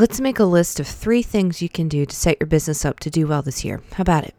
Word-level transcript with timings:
let's 0.00 0.18
make 0.18 0.38
a 0.38 0.44
list 0.44 0.80
of 0.80 0.86
three 0.86 1.20
things 1.20 1.60
you 1.60 1.68
can 1.68 1.86
do 1.86 2.06
to 2.06 2.16
set 2.16 2.40
your 2.40 2.46
business 2.46 2.86
up 2.86 2.98
to 2.98 3.10
do 3.10 3.26
well 3.26 3.42
this 3.42 3.66
year. 3.66 3.82
How 3.92 4.00
about 4.00 4.24
it? 4.24 4.34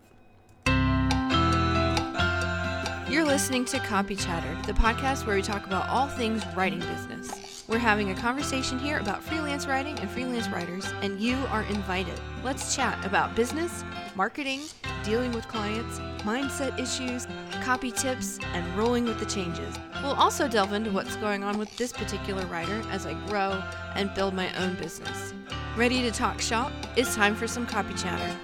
You're 3.08 3.26
listening 3.26 3.66
to 3.66 3.78
Copy 3.78 4.16
Chatter, 4.16 4.58
the 4.66 4.74
podcast 4.74 5.28
where 5.28 5.36
we 5.36 5.44
talk 5.44 5.68
about 5.68 5.88
all 5.88 6.08
things 6.08 6.44
writing 6.56 6.80
business. 6.80 7.64
We're 7.68 7.78
having 7.78 8.10
a 8.10 8.16
conversation 8.16 8.80
here 8.80 8.98
about 8.98 9.22
freelance 9.22 9.68
writing 9.68 10.00
and 10.00 10.10
freelance 10.10 10.50
writers, 10.50 10.92
and 11.04 11.20
you 11.20 11.38
are 11.52 11.62
invited. 11.64 12.20
Let's 12.44 12.76
chat 12.76 13.06
about 13.06 13.36
business, 13.36 13.84
marketing, 14.16 14.62
dealing 15.04 15.32
with 15.32 15.48
clients, 15.48 16.00
mindset 16.24 16.80
issues, 16.80 17.28
copy 17.64 17.92
tips, 17.92 18.40
and 18.54 18.78
rolling 18.78 19.06
with 19.06 19.20
the 19.20 19.26
changes. 19.26 19.76
We'll 20.04 20.14
also 20.14 20.48
delve 20.48 20.74
into 20.74 20.92
what's 20.92 21.16
going 21.18 21.44
on 21.44 21.58
with 21.58 21.76
this 21.78 21.92
particular 21.92 22.46
writer 22.46 22.82
as 22.90 23.06
I 23.06 23.14
grow 23.28 23.64
and 23.96 24.14
build 24.14 24.34
my 24.34 24.56
own 24.58 24.76
business. 24.76 25.34
Ready 25.76 26.02
to 26.02 26.12
talk 26.12 26.42
shop? 26.42 26.72
It's 26.96 27.16
time 27.16 27.36
for 27.36 27.48
some 27.48 27.66
copy 27.66 27.94
chatter. 27.96 28.38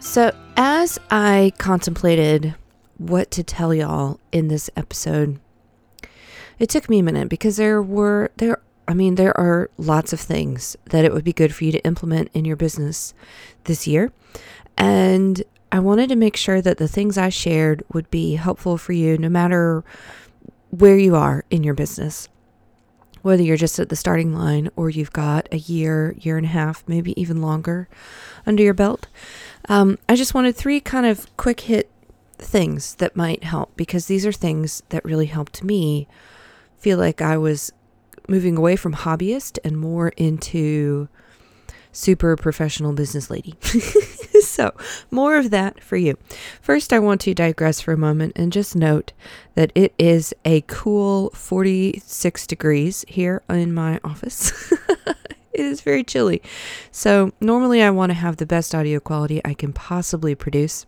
So, 0.00 0.34
as 0.56 0.98
I 1.10 1.52
contemplated 1.58 2.54
what 2.98 3.30
to 3.30 3.42
tell 3.42 3.72
y'all 3.72 4.18
in 4.32 4.48
this 4.48 4.68
episode, 4.76 5.38
it 6.58 6.68
took 6.68 6.90
me 6.90 6.98
a 6.98 7.02
minute 7.02 7.28
because 7.28 7.56
there 7.56 7.80
were 7.80 8.30
there 8.36 8.60
I 8.90 8.94
mean 8.94 9.14
there 9.14 9.38
are 9.38 9.70
lots 9.78 10.12
of 10.12 10.18
things 10.18 10.76
that 10.86 11.04
it 11.04 11.12
would 11.12 11.22
be 11.22 11.32
good 11.32 11.54
for 11.54 11.62
you 11.62 11.70
to 11.70 11.84
implement 11.84 12.28
in 12.34 12.44
your 12.44 12.56
business 12.56 13.14
this 13.64 13.86
year. 13.86 14.10
And 14.76 15.44
I 15.70 15.78
wanted 15.78 16.08
to 16.08 16.16
make 16.16 16.36
sure 16.36 16.60
that 16.60 16.78
the 16.78 16.88
things 16.88 17.16
I 17.16 17.28
shared 17.28 17.84
would 17.92 18.10
be 18.10 18.34
helpful 18.34 18.76
for 18.76 18.92
you 18.92 19.16
no 19.16 19.28
matter 19.28 19.84
where 20.70 20.98
you 20.98 21.14
are 21.14 21.44
in 21.50 21.62
your 21.62 21.74
business. 21.74 22.28
Whether 23.22 23.44
you're 23.44 23.56
just 23.56 23.78
at 23.78 23.90
the 23.90 23.96
starting 23.96 24.34
line 24.34 24.70
or 24.74 24.90
you've 24.90 25.12
got 25.12 25.46
a 25.52 25.58
year, 25.58 26.16
year 26.18 26.36
and 26.36 26.46
a 26.46 26.48
half, 26.48 26.82
maybe 26.88 27.18
even 27.20 27.40
longer 27.40 27.88
under 28.44 28.64
your 28.64 28.74
belt. 28.74 29.06
Um, 29.68 29.98
I 30.08 30.16
just 30.16 30.34
wanted 30.34 30.56
three 30.56 30.80
kind 30.80 31.06
of 31.06 31.28
quick 31.36 31.60
hit 31.60 31.88
things 32.38 32.96
that 32.96 33.14
might 33.14 33.44
help 33.44 33.76
because 33.76 34.06
these 34.06 34.26
are 34.26 34.32
things 34.32 34.82
that 34.88 35.04
really 35.04 35.26
helped 35.26 35.62
me 35.62 36.08
feel 36.76 36.98
like 36.98 37.20
I 37.20 37.36
was 37.36 37.72
moving 38.30 38.56
away 38.56 38.76
from 38.76 38.94
hobbyist 38.94 39.58
and 39.64 39.76
more 39.76 40.10
into 40.10 41.08
super 41.92 42.36
professional 42.36 42.92
business 42.92 43.28
lady. 43.28 43.54
so, 44.40 44.72
more 45.10 45.36
of 45.36 45.50
that 45.50 45.82
for 45.82 45.96
you. 45.96 46.16
First, 46.62 46.92
I 46.92 47.00
want 47.00 47.20
to 47.22 47.34
digress 47.34 47.80
for 47.80 47.92
a 47.92 47.98
moment 47.98 48.32
and 48.36 48.52
just 48.52 48.76
note 48.76 49.12
that 49.54 49.72
it 49.74 49.92
is 49.98 50.32
a 50.44 50.60
cool 50.62 51.30
46 51.30 52.46
degrees 52.46 53.04
here 53.08 53.42
in 53.48 53.74
my 53.74 53.98
office. 54.04 54.72
it 55.52 55.66
is 55.66 55.80
very 55.80 56.04
chilly. 56.04 56.40
So, 56.92 57.32
normally 57.40 57.82
I 57.82 57.90
want 57.90 58.10
to 58.10 58.14
have 58.14 58.36
the 58.36 58.46
best 58.46 58.74
audio 58.74 59.00
quality 59.00 59.40
I 59.44 59.54
can 59.54 59.72
possibly 59.72 60.36
produce 60.36 60.86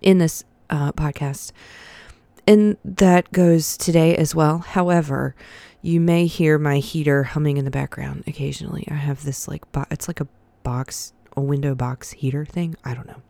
in 0.00 0.18
this 0.18 0.44
uh, 0.70 0.92
podcast. 0.92 1.52
And 2.46 2.76
that 2.84 3.32
goes 3.32 3.76
today 3.76 4.16
as 4.16 4.34
well. 4.34 4.58
However, 4.58 5.34
you 5.86 6.00
may 6.00 6.26
hear 6.26 6.58
my 6.58 6.78
heater 6.78 7.22
humming 7.22 7.58
in 7.58 7.64
the 7.64 7.70
background 7.70 8.24
occasionally. 8.26 8.86
I 8.90 8.94
have 8.94 9.24
this 9.24 9.46
like, 9.46 9.70
bo- 9.70 9.86
it's 9.90 10.08
like 10.08 10.20
a 10.20 10.26
box, 10.64 11.12
a 11.36 11.40
window 11.40 11.76
box 11.76 12.10
heater 12.10 12.44
thing. 12.44 12.74
I 12.84 12.92
don't 12.92 13.06
know. 13.06 13.22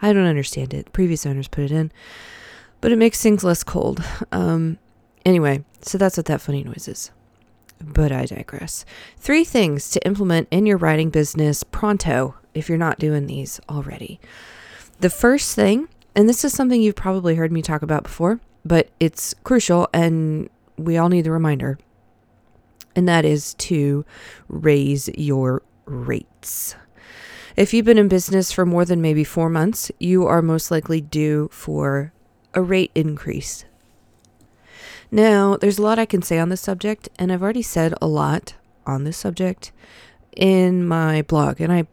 I 0.00 0.12
don't 0.12 0.26
understand 0.26 0.72
it. 0.72 0.92
Previous 0.92 1.26
owners 1.26 1.48
put 1.48 1.64
it 1.64 1.72
in, 1.72 1.90
but 2.80 2.92
it 2.92 2.96
makes 2.96 3.20
things 3.20 3.42
less 3.42 3.64
cold. 3.64 4.04
Um, 4.30 4.78
anyway, 5.26 5.64
so 5.82 5.98
that's 5.98 6.16
what 6.16 6.26
that 6.26 6.40
funny 6.40 6.62
noise 6.62 6.86
is. 6.86 7.10
But 7.80 8.12
I 8.12 8.26
digress. 8.26 8.84
Three 9.16 9.42
things 9.42 9.90
to 9.90 10.06
implement 10.06 10.46
in 10.52 10.64
your 10.64 10.76
writing 10.76 11.10
business 11.10 11.64
pronto 11.64 12.36
if 12.54 12.68
you're 12.68 12.78
not 12.78 13.00
doing 13.00 13.26
these 13.26 13.60
already. 13.68 14.20
The 15.00 15.10
first 15.10 15.56
thing, 15.56 15.88
and 16.14 16.28
this 16.28 16.44
is 16.44 16.52
something 16.52 16.80
you've 16.80 16.94
probably 16.94 17.34
heard 17.34 17.50
me 17.50 17.62
talk 17.62 17.82
about 17.82 18.04
before, 18.04 18.38
but 18.64 18.90
it's 19.00 19.34
crucial 19.42 19.88
and 19.92 20.50
we 20.78 20.96
all 20.96 21.08
need 21.08 21.22
the 21.22 21.30
reminder, 21.30 21.78
and 22.96 23.08
that 23.08 23.24
is 23.24 23.54
to 23.54 24.04
raise 24.48 25.08
your 25.10 25.62
rates. 25.84 26.76
If 27.56 27.74
you've 27.74 27.86
been 27.86 27.98
in 27.98 28.08
business 28.08 28.52
for 28.52 28.64
more 28.64 28.84
than 28.84 29.02
maybe 29.02 29.24
four 29.24 29.50
months, 29.50 29.90
you 29.98 30.26
are 30.26 30.42
most 30.42 30.70
likely 30.70 31.00
due 31.00 31.48
for 31.52 32.12
a 32.54 32.62
rate 32.62 32.92
increase 32.94 33.64
now, 35.10 35.56
there's 35.56 35.78
a 35.78 35.82
lot 35.82 35.98
I 35.98 36.04
can 36.04 36.22
say 36.22 36.38
on 36.38 36.50
this 36.50 36.60
subject, 36.60 37.08
and 37.18 37.32
I've 37.32 37.42
already 37.42 37.62
said 37.62 37.94
a 38.00 38.06
lot 38.06 38.54
on 38.86 39.04
this 39.04 39.16
subject 39.16 39.72
in 40.36 40.86
my 40.86 41.22
blog, 41.22 41.60
and 41.60 41.72
I 41.72 41.86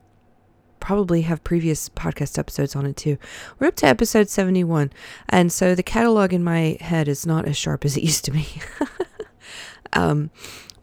probably 0.85 1.23
have 1.23 1.43
previous 1.43 1.89
podcast 1.89 2.37
episodes 2.37 2.75
on 2.75 2.85
it 2.85 2.95
too. 2.95 3.17
We're 3.57 3.69
up 3.69 3.75
to 3.77 3.87
episode 3.87 4.29
71, 4.29 4.93
and 5.27 5.51
so 5.51 5.73
the 5.73 5.81
catalog 5.81 6.31
in 6.31 6.43
my 6.43 6.77
head 6.79 7.07
is 7.07 7.25
not 7.25 7.47
as 7.47 7.57
sharp 7.57 7.85
as 7.85 7.97
it 7.97 8.03
used 8.11 8.23
to 8.25 8.31
be. 8.31 8.47
um, 9.93 10.29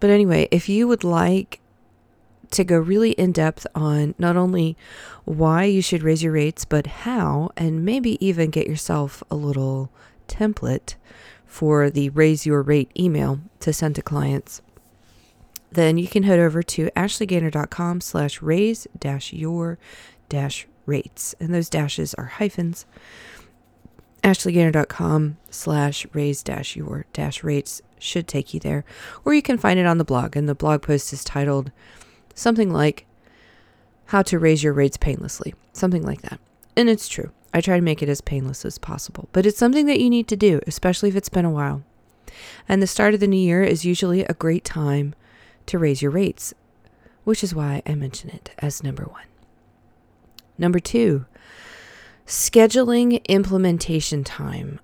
but 0.00 0.10
anyway, 0.10 0.48
if 0.50 0.68
you 0.68 0.88
would 0.88 1.04
like 1.04 1.60
to 2.50 2.64
go 2.64 2.78
really 2.78 3.12
in 3.12 3.30
depth 3.30 3.64
on 3.76 4.16
not 4.18 4.36
only 4.36 4.76
why 5.24 5.64
you 5.64 5.80
should 5.80 6.02
raise 6.02 6.20
your 6.20 6.32
rates, 6.32 6.64
but 6.64 6.88
how, 6.88 7.50
and 7.56 7.84
maybe 7.84 8.18
even 8.24 8.50
get 8.50 8.66
yourself 8.66 9.22
a 9.30 9.36
little 9.36 9.88
template 10.26 10.96
for 11.46 11.90
the 11.90 12.08
raise 12.08 12.44
your 12.44 12.60
rate 12.60 12.90
email 12.98 13.38
to 13.60 13.72
send 13.72 13.94
to 13.94 14.02
clients, 14.02 14.62
then 15.74 15.98
you 15.98 16.08
can 16.08 16.22
head 16.22 16.38
over 16.38 16.62
to 16.62 16.90
ashleygainer.com 16.96 18.00
slash 18.00 18.42
raise 18.42 18.86
dash 18.98 19.32
your 19.32 19.78
dash 20.28 20.66
rates. 20.86 21.34
And 21.40 21.54
those 21.54 21.68
dashes 21.68 22.14
are 22.14 22.26
hyphens. 22.26 22.86
ashleygainer.com 24.22 25.38
slash 25.50 26.06
raise 26.12 26.42
dash 26.42 26.76
your 26.76 27.06
dash 27.12 27.42
rates 27.42 27.82
should 27.98 28.26
take 28.26 28.52
you 28.52 28.60
there. 28.60 28.84
Or 29.24 29.34
you 29.34 29.42
can 29.42 29.58
find 29.58 29.78
it 29.78 29.86
on 29.86 29.98
the 29.98 30.04
blog. 30.04 30.36
And 30.36 30.48
the 30.48 30.54
blog 30.54 30.82
post 30.82 31.12
is 31.12 31.24
titled 31.24 31.70
something 32.34 32.72
like 32.72 33.06
How 34.06 34.22
to 34.22 34.38
Raise 34.38 34.62
Your 34.62 34.72
Rates 34.72 34.96
Painlessly. 34.96 35.54
Something 35.72 36.04
like 36.04 36.22
that. 36.22 36.40
And 36.76 36.88
it's 36.88 37.08
true. 37.08 37.30
I 37.54 37.60
try 37.60 37.76
to 37.76 37.82
make 37.82 38.02
it 38.02 38.08
as 38.08 38.22
painless 38.22 38.64
as 38.64 38.78
possible, 38.78 39.28
but 39.32 39.44
it's 39.44 39.58
something 39.58 39.84
that 39.84 40.00
you 40.00 40.08
need 40.08 40.26
to 40.28 40.36
do, 40.36 40.60
especially 40.66 41.10
if 41.10 41.16
it's 41.16 41.28
been 41.28 41.44
a 41.44 41.50
while. 41.50 41.82
And 42.66 42.80
the 42.80 42.86
start 42.86 43.12
of 43.12 43.20
the 43.20 43.26
new 43.26 43.36
year 43.36 43.62
is 43.62 43.84
usually 43.84 44.24
a 44.24 44.32
great 44.32 44.64
time 44.64 45.14
to 45.66 45.78
raise 45.78 46.02
your 46.02 46.10
rates, 46.10 46.54
which 47.24 47.42
is 47.42 47.54
why 47.54 47.82
I 47.86 47.94
mention 47.94 48.30
it 48.30 48.50
as 48.58 48.82
number 48.82 49.04
one. 49.04 49.24
Number 50.58 50.78
two, 50.78 51.26
scheduling 52.26 53.24
implementation 53.26 54.24
time. 54.24 54.80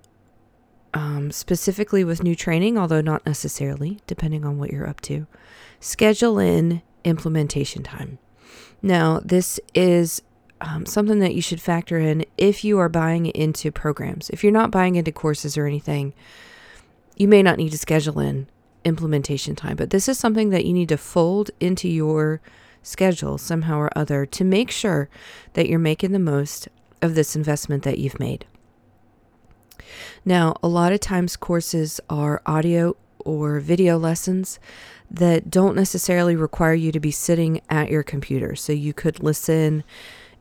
Um, 0.94 1.31
specifically 1.31 2.03
with 2.03 2.22
new 2.22 2.34
training, 2.34 2.78
although 2.78 3.03
not 3.03 3.27
necessarily, 3.27 4.00
depending 4.06 4.44
on 4.44 4.59
what 4.59 4.71
you're 4.71 4.89
up 4.89 5.03
to. 5.03 5.27
Schedule 5.81 6.39
in 6.39 6.81
implementation 7.05 7.83
time. 7.83 8.19
Now, 8.81 9.21
this 9.22 9.60
is 9.75 10.22
um, 10.60 10.87
something 10.87 11.19
that 11.21 11.34
you 11.34 11.43
should 11.43 11.60
factor 11.60 11.99
in 11.99 12.25
if 12.37 12.65
you 12.65 12.78
are 12.78 12.89
buying 12.89 13.27
into 13.27 13.71
programs. 13.71 14.31
If 14.31 14.43
you're 14.43 14.53
not 14.53 14.71
buying 14.71 14.97
into 14.97 15.12
courses 15.12 15.59
or 15.59 15.66
anything, 15.66 16.15
you 17.16 17.28
may 17.28 17.43
not 17.43 17.59
need 17.59 17.71
to 17.71 17.78
schedule 17.78 18.19
in 18.19 18.49
implementation 18.84 19.56
time, 19.56 19.77
but 19.77 19.91
this 19.91 20.09
is 20.09 20.19
something 20.19 20.50
that 20.50 20.65
you 20.65 20.72
need 20.72 20.89
to 20.89 20.97
fold 20.97 21.50
into 21.61 21.89
your 21.89 22.41
schedule 22.83 23.39
somehow 23.39 23.78
or 23.78 23.91
other 23.97 24.25
to 24.25 24.44
make 24.44 24.71
sure 24.71 25.09
that 25.55 25.69
you're 25.69 25.78
making 25.78 26.12
the 26.12 26.19
most 26.19 26.69
of 27.03 27.15
this 27.15 27.37
investment 27.37 27.83
that 27.83 27.99
you've 27.99 28.21
made. 28.21 28.47
Now, 30.25 30.55
a 30.62 30.69
lot 30.69 30.93
of 30.93 31.00
times 31.00 31.37
courses 31.37 32.00
are 32.11 32.43
audio 32.47 32.97
or 33.25 33.61
video 33.61 33.99
lessons 33.99 34.59
that 35.10 35.51
don't 35.51 35.77
necessarily 35.77 36.36
require 36.36 36.75
you 36.75 36.92
to 36.92 37.01
be 37.01 37.10
sitting 37.10 37.60
at 37.69 37.91
your 37.91 38.03
computer. 38.03 38.54
So 38.54 38.72
you 38.72 38.92
could 38.92 39.22
listen 39.22 39.84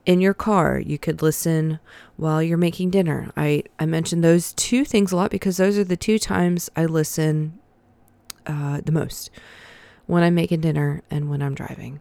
in 0.05 0.21
your 0.21 0.33
car. 0.33 0.79
You 0.79 0.97
could 0.97 1.21
listen 1.21 1.79
while 2.15 2.41
you're 2.41 2.57
making 2.57 2.91
dinner. 2.91 3.31
I, 3.35 3.63
I 3.79 3.85
mentioned 3.85 4.23
those 4.23 4.53
two 4.53 4.85
things 4.85 5.11
a 5.11 5.15
lot 5.15 5.31
because 5.31 5.57
those 5.57 5.77
are 5.77 5.83
the 5.83 5.97
two 5.97 6.19
times 6.19 6.69
I 6.75 6.85
listen 6.85 7.59
uh, 8.47 8.81
the 8.83 8.91
most 8.91 9.29
when 10.05 10.23
I'm 10.23 10.35
making 10.35 10.61
dinner 10.61 11.03
and 11.11 11.29
when 11.29 11.41
I'm 11.41 11.53
driving. 11.53 11.99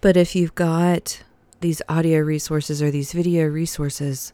But 0.00 0.16
if 0.16 0.34
you've 0.34 0.54
got 0.54 1.22
these 1.60 1.80
audio 1.88 2.20
resources 2.20 2.82
or 2.82 2.90
these 2.90 3.12
video 3.12 3.46
resources, 3.46 4.32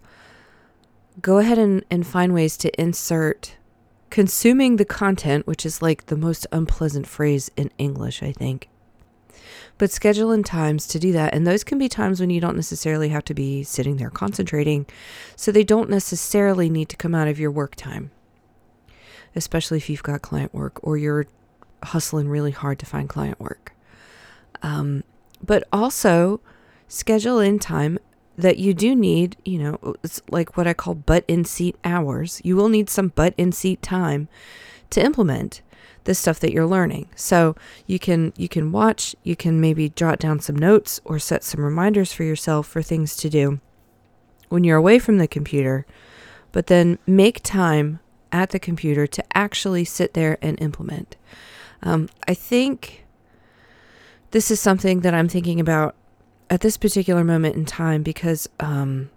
go 1.21 1.39
ahead 1.39 1.59
and, 1.59 1.85
and 1.91 2.07
find 2.07 2.33
ways 2.33 2.57
to 2.59 2.81
insert 2.81 3.57
consuming 4.11 4.77
the 4.77 4.85
content, 4.85 5.47
which 5.47 5.65
is 5.67 5.83
like 5.83 6.07
the 6.07 6.17
most 6.17 6.47
unpleasant 6.51 7.07
phrase 7.07 7.51
in 7.57 7.71
English, 7.79 8.23
I 8.23 8.33
think 8.33 8.69
but 9.81 9.91
schedule 9.91 10.31
in 10.31 10.43
times 10.43 10.87
to 10.87 10.99
do 10.99 11.11
that. 11.13 11.33
And 11.33 11.47
those 11.47 11.65
can 11.65 11.79
be 11.79 11.89
times 11.89 12.21
when 12.21 12.29
you 12.29 12.39
don't 12.39 12.55
necessarily 12.55 13.09
have 13.09 13.25
to 13.25 13.33
be 13.33 13.63
sitting 13.65 13.97
there 13.97 14.11
concentrating. 14.11 14.85
So 15.37 15.51
they 15.51 15.65
don't 15.65 15.89
necessarily 15.89 16.69
need 16.69 16.91
to 16.91 16.97
come 16.97 17.15
out 17.15 17.29
of 17.29 17.41
your 17.41 17.51
work 17.51 17.77
time. 17.77 18.11
Especially 19.35 19.79
if 19.79 19.89
you've 19.89 20.03
got 20.03 20.23
client 20.23 20.53
work 20.55 20.79
or 20.83 20.97
you're 20.97 21.27
hustling 21.83 22.29
really 22.29 22.51
hard 22.51 22.79
to 22.79 22.87
find 22.87 23.09
client 23.09 23.41
work. 23.41 23.73
Um, 24.63 25.05
but 25.43 25.67
also 25.73 26.41
schedule 26.89 27.39
in 27.39 27.59
time 27.59 27.99
that 28.37 28.59
you 28.59 28.75
do 28.75 28.95
need, 28.95 29.37
you 29.45 29.59
know, 29.59 29.95
it's 30.03 30.23
like 30.31 30.57
what 30.57 30.67
I 30.67 30.75
call 30.75 30.95
butt 30.95 31.25
in 31.29 31.45
seat 31.45 31.77
hours. 31.85 32.41
You 32.45 32.57
will 32.57 32.69
need 32.69 32.91
some 32.91 33.09
butt 33.09 33.35
in 33.37 33.53
seat 33.53 33.83
time 33.83 34.29
to 34.91 35.03
implement 35.03 35.63
the 36.05 36.15
stuff 36.15 36.41
that 36.41 36.53
you're 36.53 36.67
learning. 36.67 37.09
So 37.15 37.55
you 37.87 37.99
can 37.99 38.33
you 38.37 38.49
can 38.49 38.73
watch, 38.73 39.15
you 39.23 39.37
can 39.37 39.61
maybe 39.61 39.91
jot 39.91 40.19
down 40.19 40.41
some 40.41 40.57
notes 40.57 41.01
or 41.05 41.19
set 41.19 41.45
some 41.45 41.63
reminders 41.63 42.13
for 42.13 42.25
yourself 42.25 42.67
for 42.67 42.83
things 42.83 43.17
to 43.17 43.29
do 43.29 43.61
when 44.49 44.65
you're 44.65 44.77
away 44.77 44.99
from 44.99 45.19
the 45.19 45.29
computer, 45.29 45.87
but 46.53 46.67
then 46.67 46.99
make 47.07 47.43
time 47.43 48.01
at 48.33 48.51
the 48.51 48.59
computer 48.59 49.07
to 49.07 49.25
actually 49.37 49.85
sit 49.85 50.15
there 50.15 50.39
and 50.43 50.61
implement. 50.61 51.17
Um, 51.83 52.09
I 52.29 52.35
think 52.35 53.05
this 54.31 54.51
is 54.51 54.61
something 54.61 55.01
that 55.01 55.15
I'm 55.15 55.29
thinking 55.29 55.61
about 55.61 55.95
at 56.49 56.61
this 56.61 56.77
particular 56.77 57.25
moment 57.25 57.57
in 57.57 57.65
time 57.65 58.03
because 58.03 58.49
um, 58.59 59.11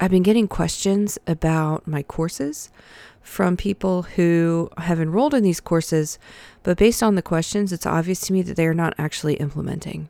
I've 0.00 0.10
been 0.10 0.22
getting 0.22 0.48
questions 0.48 1.18
about 1.26 1.86
my 1.86 2.02
courses 2.02 2.70
from 3.20 3.56
people 3.56 4.02
who 4.02 4.68
have 4.78 5.00
enrolled 5.00 5.34
in 5.34 5.44
these 5.44 5.60
courses, 5.60 6.18
but 6.62 6.76
based 6.76 7.02
on 7.02 7.14
the 7.14 7.22
questions, 7.22 7.72
it's 7.72 7.86
obvious 7.86 8.20
to 8.22 8.32
me 8.32 8.42
that 8.42 8.56
they 8.56 8.66
are 8.66 8.74
not 8.74 8.94
actually 8.98 9.34
implementing. 9.34 10.08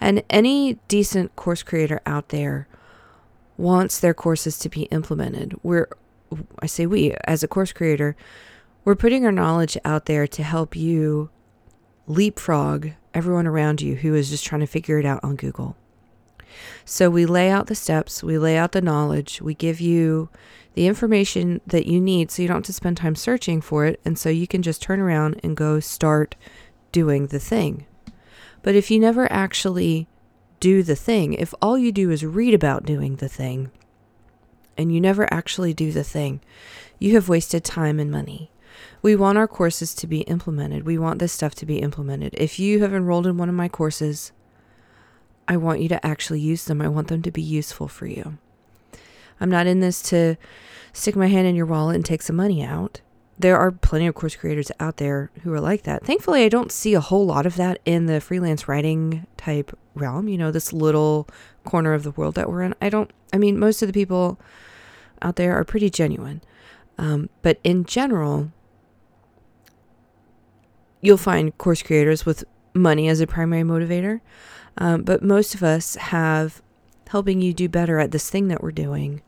And 0.00 0.22
any 0.28 0.74
decent 0.88 1.34
course 1.36 1.62
creator 1.62 2.00
out 2.04 2.28
there 2.28 2.68
wants 3.56 3.98
their 4.00 4.14
courses 4.14 4.58
to 4.58 4.68
be 4.68 4.82
implemented. 4.84 5.54
We're, 5.62 5.88
I 6.58 6.66
say 6.66 6.86
we, 6.86 7.14
as 7.24 7.42
a 7.42 7.48
course 7.48 7.72
creator, 7.72 8.16
we're 8.84 8.94
putting 8.94 9.24
our 9.24 9.32
knowledge 9.32 9.76
out 9.84 10.06
there 10.06 10.26
to 10.26 10.42
help 10.42 10.74
you 10.74 11.30
leapfrog 12.06 12.90
everyone 13.14 13.46
around 13.46 13.80
you 13.80 13.96
who 13.96 14.14
is 14.14 14.30
just 14.30 14.44
trying 14.44 14.60
to 14.60 14.66
figure 14.66 14.98
it 14.98 15.06
out 15.06 15.20
on 15.22 15.36
Google. 15.36 15.76
So 16.84 17.10
we 17.10 17.26
lay 17.26 17.50
out 17.50 17.66
the 17.66 17.74
steps, 17.74 18.22
we 18.22 18.38
lay 18.38 18.56
out 18.56 18.72
the 18.72 18.80
knowledge, 18.80 19.40
we 19.40 19.54
give 19.54 19.80
you 19.80 20.28
the 20.74 20.86
information 20.86 21.60
that 21.66 21.86
you 21.86 22.00
need 22.00 22.30
so 22.30 22.42
you 22.42 22.48
don't 22.48 22.58
have 22.58 22.64
to 22.64 22.72
spend 22.72 22.96
time 22.96 23.14
searching 23.14 23.60
for 23.60 23.86
it. 23.86 24.00
And 24.04 24.18
so 24.18 24.28
you 24.28 24.46
can 24.46 24.62
just 24.62 24.82
turn 24.82 25.00
around 25.00 25.40
and 25.42 25.56
go 25.56 25.80
start 25.80 26.36
doing 26.92 27.28
the 27.28 27.40
thing. 27.40 27.86
But 28.62 28.74
if 28.74 28.90
you 28.90 28.98
never 28.98 29.30
actually 29.32 30.08
do 30.58 30.82
the 30.82 30.96
thing, 30.96 31.34
if 31.34 31.54
all 31.62 31.78
you 31.78 31.92
do 31.92 32.10
is 32.10 32.24
read 32.24 32.54
about 32.54 32.84
doing 32.84 33.16
the 33.16 33.28
thing 33.28 33.70
and 34.76 34.92
you 34.92 35.00
never 35.00 35.32
actually 35.32 35.74
do 35.74 35.92
the 35.92 36.04
thing, 36.04 36.40
you 36.98 37.14
have 37.14 37.28
wasted 37.28 37.64
time 37.64 37.98
and 37.98 38.10
money. 38.10 38.50
We 39.02 39.16
want 39.16 39.38
our 39.38 39.48
courses 39.48 39.94
to 39.94 40.06
be 40.06 40.20
implemented. 40.22 40.84
We 40.84 40.98
want 40.98 41.18
this 41.18 41.32
stuff 41.32 41.54
to 41.56 41.66
be 41.66 41.78
implemented. 41.78 42.34
If 42.36 42.58
you 42.58 42.80
have 42.80 42.94
enrolled 42.94 43.26
in 43.26 43.38
one 43.38 43.48
of 43.48 43.54
my 43.54 43.68
courses, 43.68 44.32
I 45.48 45.56
want 45.56 45.80
you 45.80 45.88
to 45.88 46.06
actually 46.06 46.40
use 46.40 46.64
them. 46.64 46.80
I 46.80 46.88
want 46.88 47.08
them 47.08 47.22
to 47.22 47.30
be 47.30 47.42
useful 47.42 47.88
for 47.88 48.06
you. 48.06 48.38
I'm 49.40 49.50
not 49.50 49.66
in 49.66 49.80
this 49.80 50.02
to 50.10 50.36
stick 50.92 51.16
my 51.16 51.26
hand 51.26 51.46
in 51.46 51.56
your 51.56 51.66
wallet 51.66 51.96
and 51.96 52.04
take 52.04 52.22
some 52.22 52.36
money 52.36 52.62
out. 52.62 53.00
There 53.40 53.56
are 53.56 53.72
plenty 53.72 54.06
of 54.06 54.14
course 54.14 54.36
creators 54.36 54.70
out 54.80 54.98
there 54.98 55.30
who 55.42 55.52
are 55.54 55.60
like 55.60 55.84
that. 55.84 56.04
Thankfully, 56.04 56.44
I 56.44 56.50
don't 56.50 56.70
see 56.70 56.92
a 56.92 57.00
whole 57.00 57.24
lot 57.24 57.46
of 57.46 57.56
that 57.56 57.78
in 57.86 58.04
the 58.04 58.20
freelance 58.20 58.68
writing 58.68 59.26
type 59.38 59.76
realm, 59.94 60.28
you 60.28 60.36
know, 60.36 60.50
this 60.50 60.74
little 60.74 61.26
corner 61.64 61.94
of 61.94 62.02
the 62.02 62.10
world 62.10 62.34
that 62.34 62.50
we're 62.50 62.60
in. 62.60 62.74
I 62.82 62.90
don't, 62.90 63.10
I 63.32 63.38
mean, 63.38 63.58
most 63.58 63.80
of 63.80 63.86
the 63.86 63.94
people 63.94 64.38
out 65.22 65.36
there 65.36 65.54
are 65.54 65.64
pretty 65.64 65.88
genuine. 65.88 66.42
Um, 66.98 67.30
but 67.40 67.58
in 67.64 67.86
general, 67.86 68.52
you'll 71.00 71.16
find 71.16 71.56
course 71.56 71.82
creators 71.82 72.26
with 72.26 72.44
money 72.74 73.08
as 73.08 73.22
a 73.22 73.26
primary 73.26 73.62
motivator. 73.62 74.20
Um, 74.76 75.02
but 75.02 75.22
most 75.22 75.54
of 75.54 75.62
us 75.62 75.94
have 75.94 76.60
helping 77.08 77.40
you 77.40 77.54
do 77.54 77.70
better 77.70 77.98
at 77.98 78.10
this 78.10 78.28
thing 78.28 78.48
that 78.48 78.62
we're 78.62 78.70
doing 78.70 79.22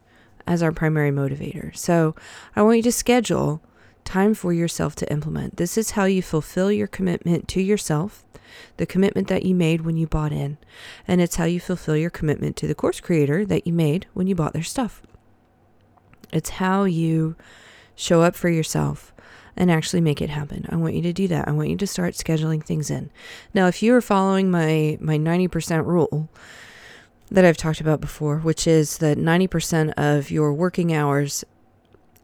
as 0.47 0.63
our 0.63 0.71
primary 0.71 1.11
motivator. 1.11 1.75
So 1.75 2.15
I 2.55 2.61
want 2.61 2.77
you 2.77 2.83
to 2.83 2.93
schedule 2.93 3.63
time 4.05 4.35
for 4.35 4.53
yourself 4.53 4.95
to 4.97 5.13
implement. 5.13 5.57
This 5.57 5.79
is 5.79 5.93
how 5.93 6.05
you 6.05 6.23
fulfill 6.23 6.71
your 6.71 6.87
commitment 6.87 7.49
to 7.49 7.63
yourself, 7.63 8.25
the 8.77 8.87
commitment 8.87 9.29
that 9.29 9.45
you 9.45 9.55
made 9.55 9.83
when 9.83 9.97
you 9.97 10.07
bought 10.07 10.33
in, 10.33 10.59
and 11.07 11.21
it's 11.21 11.37
how 11.37 11.45
you 11.45 11.61
fulfill 11.61 11.97
your 11.97 12.11
commitment 12.11 12.57
to 12.57 12.67
the 12.67 12.75
course 12.75 13.01
creator 13.01 13.45
that 13.47 13.67
you 13.67 13.73
made 13.73 14.07
when 14.15 14.27
you 14.27 14.35
bought 14.35 14.53
their 14.53 14.63
stuff. 14.63 15.03
It's 16.33 16.51
how 16.51 16.85
you 16.85 17.37
show 17.95 18.23
up 18.23 18.35
for 18.35 18.49
yourself 18.49 19.13
and 19.57 19.71
actually 19.71 20.01
make 20.01 20.23
it 20.23 20.31
happen. 20.31 20.67
I 20.71 20.77
want 20.77 20.95
you 20.95 21.03
to 21.03 21.13
do 21.13 21.29
that. 21.29 21.47
I 21.47 21.53
want 21.53 21.69
you 21.69 21.77
to 21.77 21.87
start 21.87 22.15
scheduling 22.15 22.65
things 22.65 22.91
in. 22.91 23.11
Now, 23.53 23.67
if 23.67 23.83
you 23.83 23.95
are 23.95 24.01
following 24.01 24.51
my 24.51 24.97
my 25.01 25.19
90% 25.19 25.85
rule 25.87 26.31
that 27.31 27.45
I've 27.45 27.57
talked 27.57 27.81
about 27.81 28.01
before, 28.01 28.39
which 28.39 28.67
is 28.67 28.99
that 28.99 29.17
90% 29.19 29.93
of 29.97 30.31
your 30.31 30.53
working 30.53 30.93
hours 30.93 31.45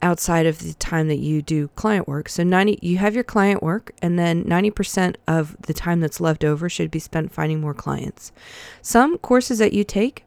outside 0.01 0.47
of 0.47 0.61
the 0.61 0.75
time 0.75 1.09
that 1.09 1.19
you 1.19 1.43
do 1.43 1.69
client 1.69 2.07
work. 2.07 2.29
So 2.29 2.43
90 2.43 2.79
you 2.83 2.99
have 2.99 3.15
your 3.15 3.25
client 3.25 3.63
work 3.63 3.93
and 4.01 4.19
then 4.19 4.45
90% 4.45 5.17
of 5.27 5.57
the 5.63 5.75
time 5.75 6.01
that's 6.01 6.21
left 6.21 6.45
over 6.45 6.69
should 6.69 6.91
be 6.91 6.99
spent 6.99 7.33
finding 7.33 7.61
more 7.61 7.75
clients. 7.75 8.33
Some 8.81 9.19
courses 9.19 9.59
that 9.59 9.73
you 9.73 9.85
take 9.85 10.25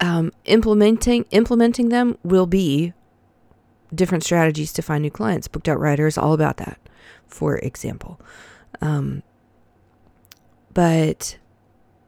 um, 0.00 0.32
implementing 0.44 1.24
implementing 1.30 1.88
them 1.88 2.18
will 2.22 2.46
be 2.46 2.92
different 3.94 4.24
strategies 4.24 4.72
to 4.74 4.82
find 4.82 5.02
new 5.02 5.10
clients. 5.10 5.48
Booked 5.48 5.68
Out 5.68 5.78
Writer 5.78 6.06
is 6.06 6.18
all 6.18 6.32
about 6.32 6.56
that, 6.58 6.78
for 7.26 7.56
example. 7.58 8.20
Um, 8.80 9.22
but 10.74 11.38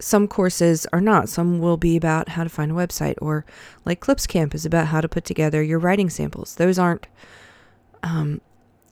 some 0.00 0.28
courses 0.28 0.86
are 0.92 1.00
not. 1.00 1.28
Some 1.28 1.58
will 1.58 1.76
be 1.76 1.96
about 1.96 2.30
how 2.30 2.44
to 2.44 2.50
find 2.50 2.70
a 2.70 2.74
website, 2.74 3.16
or 3.20 3.44
like 3.84 4.00
Clips 4.00 4.26
Camp 4.26 4.54
is 4.54 4.64
about 4.64 4.88
how 4.88 5.00
to 5.00 5.08
put 5.08 5.24
together 5.24 5.62
your 5.62 5.78
writing 5.78 6.10
samples. 6.10 6.54
Those 6.54 6.78
aren't 6.78 7.06
um, 8.02 8.40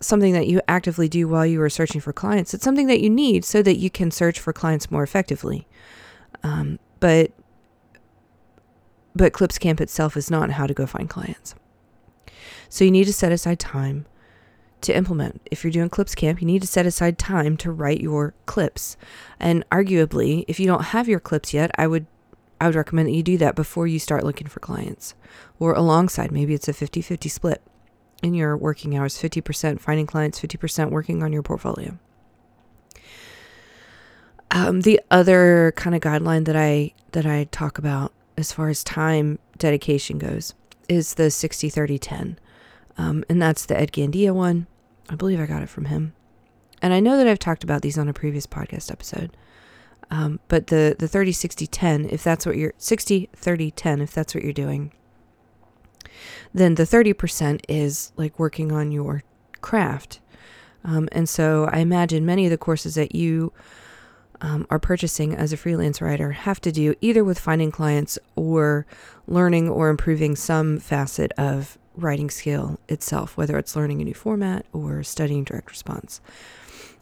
something 0.00 0.32
that 0.32 0.46
you 0.46 0.60
actively 0.68 1.08
do 1.08 1.28
while 1.28 1.46
you 1.46 1.60
are 1.62 1.70
searching 1.70 2.00
for 2.00 2.12
clients. 2.12 2.54
It's 2.54 2.64
something 2.64 2.88
that 2.88 3.00
you 3.00 3.10
need 3.10 3.44
so 3.44 3.62
that 3.62 3.78
you 3.78 3.90
can 3.90 4.10
search 4.10 4.40
for 4.40 4.52
clients 4.52 4.90
more 4.90 5.02
effectively. 5.02 5.66
Um, 6.42 6.78
but 7.00 7.32
but 9.14 9.32
Clips 9.32 9.58
Camp 9.58 9.80
itself 9.80 10.16
is 10.16 10.30
not 10.30 10.50
how 10.50 10.66
to 10.66 10.74
go 10.74 10.86
find 10.86 11.08
clients. 11.08 11.54
So 12.68 12.84
you 12.84 12.90
need 12.90 13.06
to 13.06 13.12
set 13.12 13.32
aside 13.32 13.58
time 13.58 14.06
to 14.86 14.96
implement. 14.96 15.46
If 15.50 15.62
you're 15.62 15.70
doing 15.70 15.90
Clips 15.90 16.14
Camp, 16.14 16.40
you 16.40 16.46
need 16.46 16.62
to 16.62 16.68
set 16.68 16.86
aside 16.86 17.18
time 17.18 17.56
to 17.58 17.70
write 17.70 18.00
your 18.00 18.34
clips. 18.46 18.96
And 19.38 19.68
arguably, 19.70 20.44
if 20.48 20.58
you 20.58 20.66
don't 20.66 20.86
have 20.86 21.08
your 21.08 21.20
clips 21.20 21.52
yet, 21.52 21.70
I 21.76 21.86
would 21.86 22.06
I 22.58 22.66
would 22.66 22.74
recommend 22.74 23.08
that 23.08 23.12
you 23.12 23.22
do 23.22 23.36
that 23.38 23.54
before 23.54 23.86
you 23.86 23.98
start 23.98 24.24
looking 24.24 24.46
for 24.46 24.60
clients 24.60 25.14
or 25.58 25.74
alongside. 25.74 26.32
Maybe 26.32 26.54
it's 26.54 26.68
a 26.68 26.72
50-50 26.72 27.30
split 27.30 27.60
in 28.22 28.32
your 28.32 28.56
working 28.56 28.96
hours, 28.96 29.20
50% 29.20 29.78
finding 29.78 30.06
clients, 30.06 30.40
50% 30.40 30.90
working 30.90 31.22
on 31.22 31.34
your 31.34 31.42
portfolio. 31.42 31.98
Um, 34.50 34.80
the 34.80 35.02
other 35.10 35.74
kind 35.76 35.94
of 35.94 36.00
guideline 36.00 36.46
that 36.46 36.56
I 36.56 36.92
that 37.12 37.26
I 37.26 37.44
talk 37.50 37.76
about 37.76 38.12
as 38.38 38.52
far 38.52 38.68
as 38.70 38.82
time 38.82 39.38
dedication 39.58 40.18
goes 40.18 40.54
is 40.88 41.14
the 41.14 41.30
60 41.30 41.68
30 41.68 41.98
10 41.98 42.38
um, 42.98 43.24
and 43.28 43.40
that's 43.40 43.66
the 43.66 43.78
Ed 43.78 43.92
Gandia 43.92 44.32
one. 44.32 44.66
I 45.08 45.14
believe 45.14 45.40
I 45.40 45.46
got 45.46 45.62
it 45.62 45.68
from 45.68 45.86
him. 45.86 46.14
And 46.82 46.92
I 46.92 47.00
know 47.00 47.16
that 47.16 47.26
I've 47.26 47.38
talked 47.38 47.64
about 47.64 47.82
these 47.82 47.98
on 47.98 48.08
a 48.08 48.12
previous 48.12 48.46
podcast 48.46 48.90
episode. 48.90 49.36
Um, 50.10 50.40
but 50.48 50.68
the, 50.68 50.94
the 50.98 51.08
30, 51.08 51.32
60, 51.32 51.66
10, 51.66 52.08
if 52.10 52.22
that's 52.22 52.46
what 52.46 52.56
you're 52.56 52.74
60, 52.78 53.30
30, 53.34 53.70
10, 53.70 54.00
if 54.00 54.12
that's 54.12 54.34
what 54.34 54.44
you're 54.44 54.52
doing, 54.52 54.92
then 56.54 56.76
the 56.76 56.84
30% 56.84 57.60
is 57.68 58.12
like 58.16 58.38
working 58.38 58.72
on 58.72 58.92
your 58.92 59.22
craft. 59.60 60.20
Um, 60.84 61.08
and 61.12 61.28
so 61.28 61.68
I 61.72 61.78
imagine 61.80 62.24
many 62.24 62.44
of 62.46 62.50
the 62.50 62.58
courses 62.58 62.94
that 62.94 63.14
you 63.14 63.52
um, 64.40 64.66
are 64.70 64.78
purchasing 64.78 65.34
as 65.34 65.52
a 65.52 65.56
freelance 65.56 66.00
writer 66.00 66.32
have 66.32 66.60
to 66.60 66.70
do 66.70 66.94
either 67.00 67.24
with 67.24 67.38
finding 67.38 67.70
clients 67.70 68.18
or 68.36 68.86
learning 69.26 69.68
or 69.68 69.88
improving 69.88 70.36
some 70.36 70.78
facet 70.78 71.32
of 71.32 71.78
writing 71.96 72.30
skill 72.30 72.78
itself, 72.88 73.36
whether 73.36 73.58
it's 73.58 73.76
learning 73.76 74.00
a 74.00 74.04
new 74.04 74.14
format 74.14 74.66
or 74.72 75.02
studying 75.02 75.44
direct 75.44 75.70
response, 75.70 76.20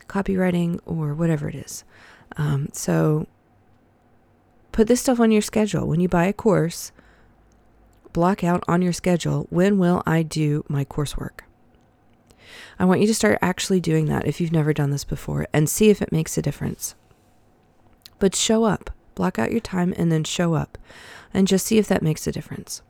copywriting, 0.08 0.80
or 0.86 1.14
whatever 1.14 1.48
it 1.48 1.54
is. 1.54 1.84
Um, 2.36 2.68
so 2.72 3.26
put 4.72 4.88
this 4.88 5.00
stuff 5.00 5.20
on 5.20 5.30
your 5.30 5.42
schedule. 5.42 5.86
When 5.86 6.00
you 6.00 6.08
buy 6.08 6.26
a 6.26 6.32
course, 6.32 6.92
block 8.12 8.44
out 8.44 8.62
on 8.68 8.82
your 8.82 8.92
schedule 8.92 9.46
when 9.50 9.78
will 9.78 10.02
I 10.06 10.22
do 10.22 10.64
my 10.68 10.84
coursework? 10.84 11.40
I 12.78 12.84
want 12.84 13.00
you 13.00 13.06
to 13.06 13.14
start 13.14 13.38
actually 13.40 13.80
doing 13.80 14.06
that 14.06 14.26
if 14.26 14.40
you've 14.40 14.52
never 14.52 14.72
done 14.72 14.90
this 14.90 15.04
before 15.04 15.46
and 15.52 15.68
see 15.68 15.90
if 15.90 16.02
it 16.02 16.12
makes 16.12 16.36
a 16.36 16.42
difference. 16.42 16.94
But 18.18 18.34
show 18.34 18.64
up, 18.64 18.90
block 19.14 19.38
out 19.38 19.50
your 19.50 19.60
time 19.60 19.94
and 19.96 20.10
then 20.10 20.24
show 20.24 20.54
up 20.54 20.78
and 21.32 21.48
just 21.48 21.66
see 21.66 21.78
if 21.78 21.88
that 21.88 22.02
makes 22.02 22.26
a 22.26 22.32
difference. 22.32 22.82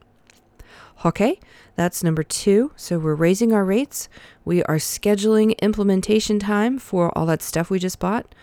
Okay, 1.04 1.38
that's 1.76 2.02
number 2.02 2.22
two. 2.22 2.72
So 2.76 2.98
we're 2.98 3.14
raising 3.14 3.52
our 3.52 3.64
rates. 3.64 4.08
We 4.44 4.62
are 4.64 4.76
scheduling 4.76 5.58
implementation 5.60 6.38
time 6.38 6.78
for 6.78 7.16
all 7.16 7.26
that 7.26 7.42
stuff 7.42 7.70
we 7.70 7.78
just 7.78 7.98
bought, 7.98 8.34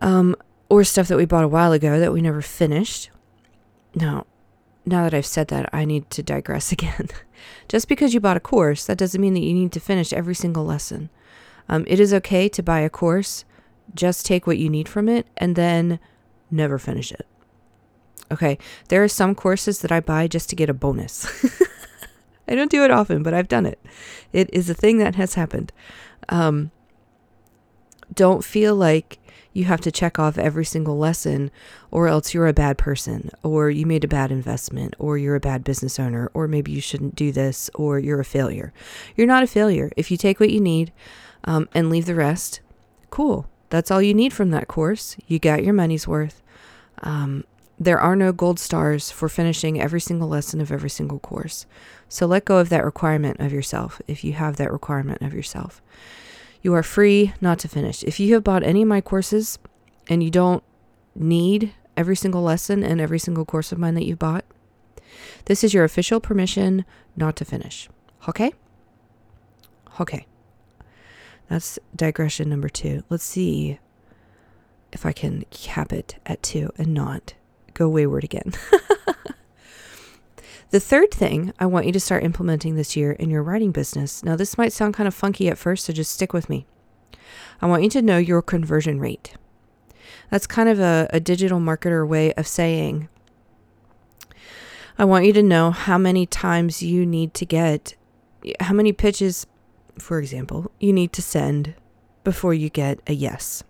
um, 0.00 0.36
or 0.68 0.84
stuff 0.84 1.08
that 1.08 1.16
we 1.16 1.24
bought 1.24 1.44
a 1.44 1.48
while 1.48 1.72
ago 1.72 1.98
that 1.98 2.12
we 2.12 2.22
never 2.22 2.40
finished. 2.42 3.10
Now, 3.94 4.26
now 4.86 5.04
that 5.04 5.14
I've 5.14 5.26
said 5.26 5.48
that, 5.48 5.68
I 5.72 5.84
need 5.84 6.08
to 6.10 6.22
digress 6.22 6.72
again. 6.72 7.08
just 7.68 7.88
because 7.88 8.14
you 8.14 8.20
bought 8.20 8.36
a 8.36 8.40
course, 8.40 8.86
that 8.86 8.98
doesn't 8.98 9.20
mean 9.20 9.34
that 9.34 9.40
you 9.40 9.54
need 9.54 9.72
to 9.72 9.80
finish 9.80 10.12
every 10.12 10.34
single 10.34 10.64
lesson. 10.64 11.10
Um, 11.68 11.84
it 11.86 12.00
is 12.00 12.12
okay 12.14 12.48
to 12.48 12.62
buy 12.62 12.80
a 12.80 12.90
course, 12.90 13.44
just 13.94 14.26
take 14.26 14.46
what 14.46 14.58
you 14.58 14.68
need 14.68 14.88
from 14.88 15.08
it, 15.08 15.26
and 15.36 15.56
then 15.56 16.00
never 16.50 16.78
finish 16.78 17.12
it. 17.12 17.26
Okay, 18.32 18.58
there 18.88 19.02
are 19.02 19.08
some 19.08 19.34
courses 19.34 19.80
that 19.80 19.90
I 19.90 20.00
buy 20.00 20.28
just 20.28 20.48
to 20.50 20.56
get 20.56 20.70
a 20.70 20.74
bonus. 20.74 21.26
I 22.48 22.54
don't 22.54 22.70
do 22.70 22.84
it 22.84 22.90
often, 22.90 23.22
but 23.22 23.34
I've 23.34 23.48
done 23.48 23.66
it. 23.66 23.80
It 24.32 24.50
is 24.52 24.68
a 24.68 24.74
thing 24.74 24.98
that 24.98 25.14
has 25.14 25.34
happened. 25.34 25.72
Um, 26.28 26.70
don't 28.14 28.44
feel 28.44 28.74
like 28.74 29.18
you 29.52 29.64
have 29.64 29.80
to 29.80 29.90
check 29.90 30.18
off 30.18 30.38
every 30.38 30.64
single 30.64 30.96
lesson, 30.98 31.50
or 31.90 32.06
else 32.06 32.32
you're 32.32 32.46
a 32.46 32.52
bad 32.52 32.78
person, 32.78 33.30
or 33.42 33.70
you 33.70 33.84
made 33.84 34.04
a 34.04 34.08
bad 34.08 34.30
investment, 34.30 34.94
or 34.98 35.18
you're 35.18 35.34
a 35.34 35.40
bad 35.40 35.64
business 35.64 35.98
owner, 35.98 36.30
or 36.34 36.46
maybe 36.46 36.70
you 36.70 36.80
shouldn't 36.80 37.16
do 37.16 37.32
this, 37.32 37.68
or 37.74 37.98
you're 37.98 38.20
a 38.20 38.24
failure. 38.24 38.72
You're 39.16 39.26
not 39.26 39.42
a 39.42 39.48
failure. 39.48 39.90
If 39.96 40.10
you 40.10 40.16
take 40.16 40.38
what 40.38 40.50
you 40.50 40.60
need 40.60 40.92
um, 41.44 41.68
and 41.74 41.90
leave 41.90 42.06
the 42.06 42.14
rest, 42.14 42.60
cool. 43.10 43.48
That's 43.70 43.90
all 43.90 44.02
you 44.02 44.14
need 44.14 44.32
from 44.32 44.50
that 44.50 44.68
course. 44.68 45.16
You 45.26 45.38
got 45.38 45.64
your 45.64 45.74
money's 45.74 46.06
worth. 46.06 46.42
Um, 47.02 47.44
there 47.82 47.98
are 47.98 48.14
no 48.14 48.30
gold 48.30 48.60
stars 48.60 49.10
for 49.10 49.30
finishing 49.30 49.80
every 49.80 50.02
single 50.02 50.28
lesson 50.28 50.60
of 50.60 50.70
every 50.70 50.90
single 50.90 51.18
course. 51.18 51.64
So 52.10 52.26
let 52.26 52.44
go 52.44 52.58
of 52.58 52.68
that 52.68 52.84
requirement 52.84 53.40
of 53.40 53.52
yourself 53.52 54.02
if 54.06 54.22
you 54.22 54.34
have 54.34 54.56
that 54.56 54.70
requirement 54.70 55.22
of 55.22 55.32
yourself. 55.32 55.80
You 56.60 56.74
are 56.74 56.82
free 56.82 57.32
not 57.40 57.58
to 57.60 57.68
finish. 57.68 58.02
If 58.04 58.20
you 58.20 58.34
have 58.34 58.44
bought 58.44 58.62
any 58.62 58.82
of 58.82 58.88
my 58.88 59.00
courses 59.00 59.58
and 60.08 60.22
you 60.22 60.30
don't 60.30 60.62
need 61.14 61.72
every 61.96 62.16
single 62.16 62.42
lesson 62.42 62.84
and 62.84 63.00
every 63.00 63.18
single 63.18 63.46
course 63.46 63.72
of 63.72 63.78
mine 63.78 63.94
that 63.94 64.04
you've 64.04 64.18
bought, 64.18 64.44
this 65.46 65.64
is 65.64 65.72
your 65.72 65.84
official 65.84 66.20
permission 66.20 66.84
not 67.16 67.34
to 67.36 67.46
finish. 67.46 67.88
Okay? 68.28 68.52
Okay. 69.98 70.26
That's 71.48 71.78
digression 71.96 72.50
number 72.50 72.68
two. 72.68 73.04
Let's 73.08 73.24
see 73.24 73.78
if 74.92 75.06
I 75.06 75.12
can 75.12 75.46
cap 75.50 75.94
it 75.94 76.16
at 76.26 76.42
two 76.42 76.70
and 76.76 76.92
not 76.92 77.34
go 77.74 77.88
wayward 77.88 78.24
again. 78.24 78.52
the 80.70 80.80
third 80.80 81.10
thing 81.10 81.52
I 81.58 81.66
want 81.66 81.86
you 81.86 81.92
to 81.92 82.00
start 82.00 82.24
implementing 82.24 82.74
this 82.74 82.96
year 82.96 83.12
in 83.12 83.30
your 83.30 83.42
writing 83.42 83.72
business. 83.72 84.22
Now, 84.22 84.36
this 84.36 84.56
might 84.58 84.72
sound 84.72 84.94
kind 84.94 85.08
of 85.08 85.14
funky 85.14 85.48
at 85.48 85.58
first, 85.58 85.84
so 85.84 85.92
just 85.92 86.12
stick 86.12 86.32
with 86.32 86.48
me. 86.48 86.66
I 87.60 87.66
want 87.66 87.82
you 87.82 87.90
to 87.90 88.02
know 88.02 88.18
your 88.18 88.42
conversion 88.42 89.00
rate. 89.00 89.34
That's 90.30 90.46
kind 90.46 90.68
of 90.68 90.78
a, 90.78 91.08
a 91.10 91.20
digital 91.20 91.60
marketer 91.60 92.06
way 92.06 92.32
of 92.34 92.46
saying, 92.46 93.08
I 94.98 95.04
want 95.04 95.24
you 95.24 95.32
to 95.32 95.42
know 95.42 95.70
how 95.70 95.98
many 95.98 96.26
times 96.26 96.82
you 96.82 97.06
need 97.06 97.34
to 97.34 97.46
get, 97.46 97.94
how 98.60 98.74
many 98.74 98.92
pitches, 98.92 99.46
for 99.98 100.18
example, 100.18 100.70
you 100.78 100.92
need 100.92 101.12
to 101.14 101.22
send 101.22 101.74
before 102.22 102.54
you 102.54 102.68
get 102.68 103.00
a 103.06 103.12
yes. 103.12 103.62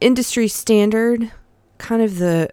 Industry 0.00 0.48
standard 0.48 1.32
kind 1.78 2.02
of 2.02 2.18
the 2.18 2.50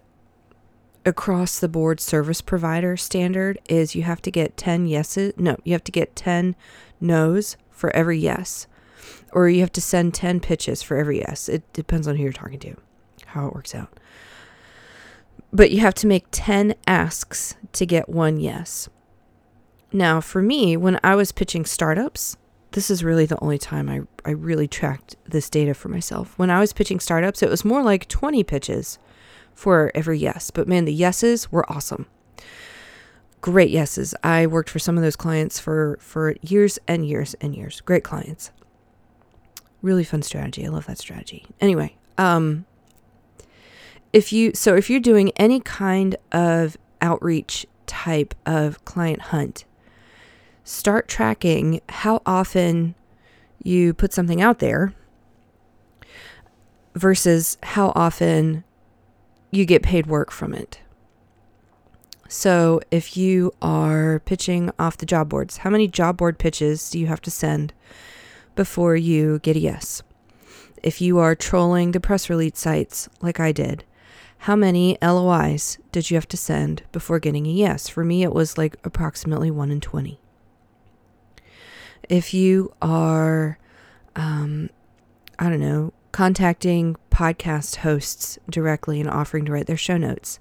across 1.06 1.60
the 1.60 1.68
board 1.68 2.00
service 2.00 2.42
provider 2.42 2.96
standard 2.96 3.60
is 3.68 3.96
you 3.96 4.04
have 4.04 4.22
to 4.22 4.32
get 4.32 4.56
10 4.58 4.88
yeses. 4.88 5.34
No, 5.38 5.58
you 5.64 5.74
have 5.74 5.84
to 5.84 5.92
get 5.92 6.16
10 6.16 6.56
no's 7.02 7.58
for 7.72 7.94
every 7.96 8.18
yes. 8.18 8.68
Or 9.32 9.50
you 9.50 9.62
have 9.62 9.72
to 9.74 9.82
send 9.82 10.14
10 10.14 10.40
pitches 10.40 10.82
for 10.82 10.96
every 10.96 11.20
yes. 11.20 11.50
It 11.50 11.72
depends 11.74 12.08
on 12.08 12.16
who 12.16 12.24
you're 12.24 12.32
talking 12.32 12.60
to, 12.60 12.76
how 13.26 13.48
it 13.48 13.54
works 13.54 13.76
out. 13.76 14.00
But 15.52 15.72
you 15.72 15.82
have 15.82 15.94
to 15.96 16.08
make 16.08 16.26
10 16.32 16.76
asks 16.88 17.56
to 17.74 17.86
get 17.86 18.10
one 18.10 18.40
yes. 18.40 18.90
Now, 19.92 20.22
for 20.22 20.42
me, 20.42 20.78
when 20.78 21.00
I 21.04 21.16
was 21.16 21.32
pitching 21.32 21.66
startups, 21.66 22.38
this 22.72 22.90
is 22.90 23.04
really 23.04 23.28
the 23.28 23.40
only 23.40 23.60
time 23.60 23.90
I, 23.90 24.02
I 24.26 24.32
really 24.32 24.68
tracked 24.68 25.16
this 25.26 25.50
data 25.50 25.76
for 25.76 25.90
myself. 25.90 26.34
When 26.38 26.50
I 26.50 26.60
was 26.60 26.74
pitching 26.74 27.00
startups, 27.00 27.44
it 27.44 27.50
was 27.50 27.64
more 27.64 27.84
like 27.84 28.08
20 28.08 28.44
pitches 28.44 28.98
for 29.54 29.92
every 29.96 30.18
yes. 30.20 30.52
But 30.52 30.68
man, 30.68 30.86
the 30.86 30.94
yeses 30.94 31.52
were 31.52 31.70
awesome. 31.72 32.08
Great 33.42 33.70
yeses. 33.70 34.16
I 34.24 34.48
worked 34.48 34.70
for 34.70 34.80
some 34.80 34.98
of 34.98 35.04
those 35.04 35.16
clients 35.16 35.60
for 35.60 35.98
for 36.00 36.36
years 36.42 36.80
and 36.88 37.06
years 37.06 37.34
and 37.42 37.56
years. 37.56 37.82
Great 37.82 38.04
clients. 38.04 38.52
Really 39.82 40.04
fun 40.04 40.22
strategy. 40.22 40.66
I 40.66 40.70
love 40.70 40.86
that 40.86 40.98
strategy. 40.98 41.46
Anyway, 41.60 41.96
um 42.18 42.66
if 44.14 44.32
you 44.32 44.54
so 44.54 44.76
if 44.76 44.90
you're 44.90 45.00
doing 45.00 45.32
any 45.36 45.60
kind 45.60 46.16
of 46.32 46.78
outreach 47.02 47.66
type 47.86 48.34
of 48.46 48.84
client 48.86 49.22
hunt, 49.22 49.66
start 50.64 51.08
tracking 51.08 51.82
how 51.90 52.22
often 52.26 52.96
you 53.62 53.94
put 53.94 54.14
something 54.14 54.42
out 54.42 54.60
there 54.60 54.94
versus 56.96 57.58
how 57.64 57.92
often 57.96 58.64
you 59.56 59.66
get 59.66 59.84
paid 59.84 60.08
work 60.08 60.32
from 60.32 60.54
it. 60.54 60.80
So 62.28 62.82
if 62.90 63.16
you 63.16 63.54
are 63.62 64.20
pitching 64.26 64.72
off 64.80 64.98
the 64.98 65.06
job 65.06 65.30
boards, 65.30 65.58
how 65.58 65.70
many 65.70 65.88
job 65.88 66.18
board 66.18 66.40
pitches 66.40 66.90
do 66.90 66.98
you 66.98 67.06
have 67.06 67.22
to 67.22 67.32
send 67.32 67.74
before 68.56 68.96
you 68.96 69.40
get 69.40 69.56
a 69.56 69.60
yes? 69.60 70.02
If 70.82 71.00
you 71.00 71.20
are 71.20 71.36
trolling 71.36 71.92
the 71.92 72.00
press 72.00 72.30
release 72.30 72.58
sites 72.58 73.08
like 73.22 73.40
I 73.40 73.52
did, 73.52 73.84
how 74.40 74.56
many 74.56 74.98
LOIs 75.02 75.78
did 75.92 76.10
you 76.10 76.18
have 76.18 76.28
to 76.30 76.38
send 76.38 76.84
before 76.92 77.20
getting 77.20 77.46
a 77.46 77.52
yes? 77.52 77.88
For 77.88 78.04
me, 78.04 78.24
it 78.24 78.34
was 78.34 78.58
like 78.58 78.78
approximately 78.84 79.52
1 79.52 79.72
in 79.72 79.80
20. 79.80 80.20
If 82.10 82.34
you 82.34 82.74
are, 82.82 83.58
um, 84.16 84.70
I 85.38 85.50
don't 85.50 85.62
know, 85.62 85.94
contacting 86.14 86.96
podcast 87.12 87.78
hosts 87.78 88.38
directly 88.48 89.02
and 89.02 89.10
offering 89.10 89.46
to 89.46 89.52
write 89.52 89.66
their 89.66 89.76
show 89.76 89.98
notes. 89.98 90.40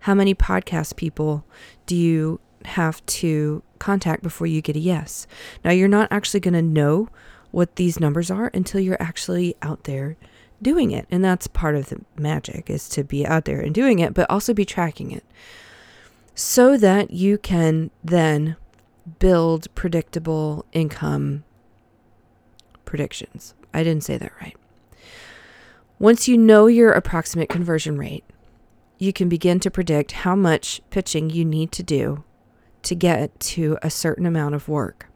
How 0.00 0.14
many 0.14 0.34
podcast 0.34 0.96
people 0.96 1.44
do 1.86 1.94
you 1.94 2.40
have 2.64 3.04
to 3.06 3.62
contact 3.78 4.22
before 4.22 4.46
you 4.46 4.62
get 4.62 4.76
a 4.76 4.80
yes? 4.80 5.26
Now, 5.62 5.72
you're 5.72 5.88
not 5.88 6.08
actually 6.10 6.40
going 6.40 6.54
to 6.54 6.62
know 6.62 7.10
what 7.50 7.76
these 7.76 8.00
numbers 8.00 8.30
are 8.30 8.50
until 8.54 8.80
you're 8.80 9.00
actually 9.00 9.54
out 9.60 9.84
there 9.84 10.16
doing 10.62 10.90
it. 10.90 11.06
And 11.10 11.22
that's 11.22 11.46
part 11.46 11.76
of 11.76 11.90
the 11.90 12.00
magic 12.16 12.70
is 12.70 12.88
to 12.90 13.04
be 13.04 13.26
out 13.26 13.44
there 13.44 13.60
and 13.60 13.74
doing 13.74 13.98
it, 13.98 14.14
but 14.14 14.30
also 14.30 14.54
be 14.54 14.64
tracking 14.64 15.10
it 15.10 15.24
so 16.34 16.78
that 16.78 17.10
you 17.10 17.36
can 17.36 17.90
then 18.02 18.56
build 19.18 19.74
predictable 19.74 20.64
income 20.72 21.44
predictions. 22.86 23.52
I 23.74 23.84
didn't 23.84 24.04
say 24.04 24.16
that 24.16 24.32
right. 24.40 24.56
Once 26.00 26.26
you 26.26 26.38
know 26.38 26.66
your 26.66 26.92
approximate 26.92 27.50
conversion 27.50 27.98
rate, 27.98 28.24
you 28.98 29.12
can 29.12 29.28
begin 29.28 29.60
to 29.60 29.70
predict 29.70 30.12
how 30.12 30.34
much 30.34 30.80
pitching 30.88 31.28
you 31.28 31.44
need 31.44 31.70
to 31.70 31.82
do 31.82 32.24
to 32.80 32.94
get 32.94 33.38
to 33.38 33.76
a 33.82 33.90
certain 33.90 34.24
amount 34.24 34.54
of 34.54 34.66
work. 34.66 35.08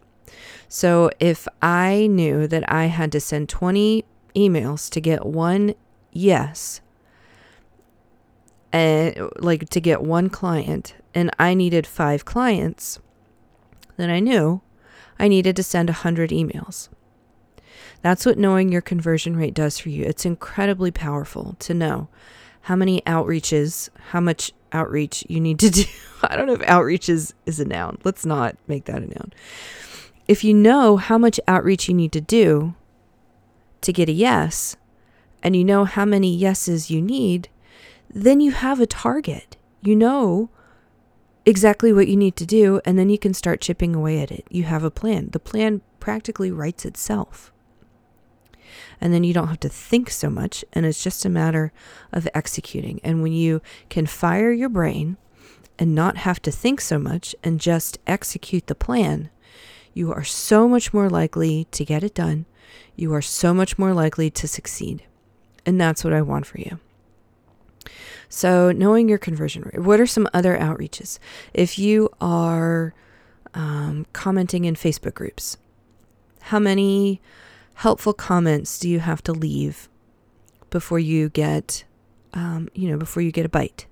So 0.68 1.10
if 1.18 1.48
I 1.62 2.06
knew 2.06 2.46
that 2.48 2.70
I 2.70 2.86
had 2.86 3.12
to 3.12 3.20
send 3.20 3.48
20 3.48 4.04
emails 4.36 4.90
to 4.90 5.00
get 5.00 5.24
one 5.24 5.74
yes, 6.12 6.82
and 8.70 9.30
like 9.38 9.70
to 9.70 9.80
get 9.80 10.02
one 10.02 10.28
client, 10.28 10.96
and 11.14 11.30
I 11.38 11.54
needed 11.54 11.86
five 11.86 12.26
clients, 12.26 12.98
then 13.96 14.10
I 14.10 14.20
knew 14.20 14.60
I 15.18 15.28
needed 15.28 15.56
to 15.56 15.62
send 15.62 15.88
100 15.88 16.28
emails. 16.28 16.90
That's 18.04 18.26
what 18.26 18.36
knowing 18.36 18.70
your 18.70 18.82
conversion 18.82 19.34
rate 19.34 19.54
does 19.54 19.78
for 19.78 19.88
you. 19.88 20.04
It's 20.04 20.26
incredibly 20.26 20.90
powerful 20.90 21.56
to 21.60 21.72
know 21.72 22.08
how 22.60 22.76
many 22.76 23.00
outreaches, 23.06 23.88
how 24.10 24.20
much 24.20 24.52
outreach 24.72 25.24
you 25.26 25.40
need 25.40 25.58
to 25.60 25.70
do. 25.70 25.84
I 26.22 26.36
don't 26.36 26.46
know 26.46 26.52
if 26.52 26.68
outreach 26.68 27.08
is, 27.08 27.32
is 27.46 27.60
a 27.60 27.64
noun. 27.64 27.96
Let's 28.04 28.26
not 28.26 28.56
make 28.66 28.84
that 28.84 28.98
a 28.98 29.06
noun. 29.06 29.32
If 30.28 30.44
you 30.44 30.52
know 30.52 30.98
how 30.98 31.16
much 31.16 31.40
outreach 31.48 31.88
you 31.88 31.94
need 31.94 32.12
to 32.12 32.20
do 32.20 32.74
to 33.80 33.90
get 33.90 34.10
a 34.10 34.12
yes, 34.12 34.76
and 35.42 35.56
you 35.56 35.64
know 35.64 35.86
how 35.86 36.04
many 36.04 36.36
yeses 36.36 36.90
you 36.90 37.00
need, 37.00 37.48
then 38.10 38.38
you 38.38 38.52
have 38.52 38.80
a 38.80 38.86
target. 38.86 39.56
You 39.80 39.96
know 39.96 40.50
exactly 41.46 41.90
what 41.90 42.08
you 42.08 42.18
need 42.18 42.36
to 42.36 42.44
do, 42.44 42.82
and 42.84 42.98
then 42.98 43.08
you 43.08 43.16
can 43.16 43.32
start 43.32 43.62
chipping 43.62 43.94
away 43.94 44.20
at 44.20 44.30
it. 44.30 44.46
You 44.50 44.64
have 44.64 44.84
a 44.84 44.90
plan. 44.90 45.30
The 45.30 45.40
plan 45.40 45.80
practically 46.00 46.50
writes 46.50 46.84
itself 46.84 47.50
and 49.00 49.12
then 49.12 49.24
you 49.24 49.34
don't 49.34 49.48
have 49.48 49.60
to 49.60 49.68
think 49.68 50.10
so 50.10 50.30
much 50.30 50.64
and 50.72 50.86
it's 50.86 51.02
just 51.02 51.24
a 51.24 51.28
matter 51.28 51.72
of 52.12 52.28
executing 52.34 53.00
and 53.02 53.22
when 53.22 53.32
you 53.32 53.60
can 53.88 54.06
fire 54.06 54.52
your 54.52 54.68
brain 54.68 55.16
and 55.78 55.94
not 55.94 56.18
have 56.18 56.40
to 56.42 56.50
think 56.50 56.80
so 56.80 56.98
much 56.98 57.34
and 57.42 57.60
just 57.60 57.98
execute 58.06 58.66
the 58.66 58.74
plan, 58.74 59.30
you 59.92 60.12
are 60.12 60.24
so 60.24 60.68
much 60.68 60.92
more 60.92 61.08
likely 61.08 61.66
to 61.70 61.84
get 61.84 62.04
it 62.04 62.14
done. 62.14 62.46
You 62.96 63.12
are 63.14 63.22
so 63.22 63.52
much 63.52 63.78
more 63.78 63.92
likely 63.92 64.30
to 64.30 64.48
succeed. 64.48 65.04
And 65.66 65.80
that's 65.80 66.04
what 66.04 66.12
I 66.12 66.22
want 66.22 66.46
for 66.46 66.58
you. 66.58 66.78
So, 68.28 68.72
knowing 68.72 69.08
your 69.08 69.18
conversion 69.18 69.62
rate, 69.62 69.82
what 69.82 70.00
are 70.00 70.06
some 70.06 70.28
other 70.34 70.58
outreaches? 70.58 71.18
If 71.52 71.78
you 71.78 72.10
are 72.20 72.94
um, 73.52 74.06
commenting 74.12 74.64
in 74.64 74.74
Facebook 74.74 75.14
groups, 75.14 75.56
how 76.40 76.58
many 76.58 77.20
helpful 77.74 78.12
comments 78.12 78.78
do 78.78 78.88
you 78.88 79.00
have 79.00 79.22
to 79.24 79.32
leave 79.32 79.88
before 80.70 80.98
you 80.98 81.28
get, 81.28 81.84
um, 82.32 82.68
you 82.74 82.88
know, 82.90 82.96
before 82.96 83.22
you 83.22 83.32
get 83.32 83.46
a 83.46 83.48
bite? 83.48 83.86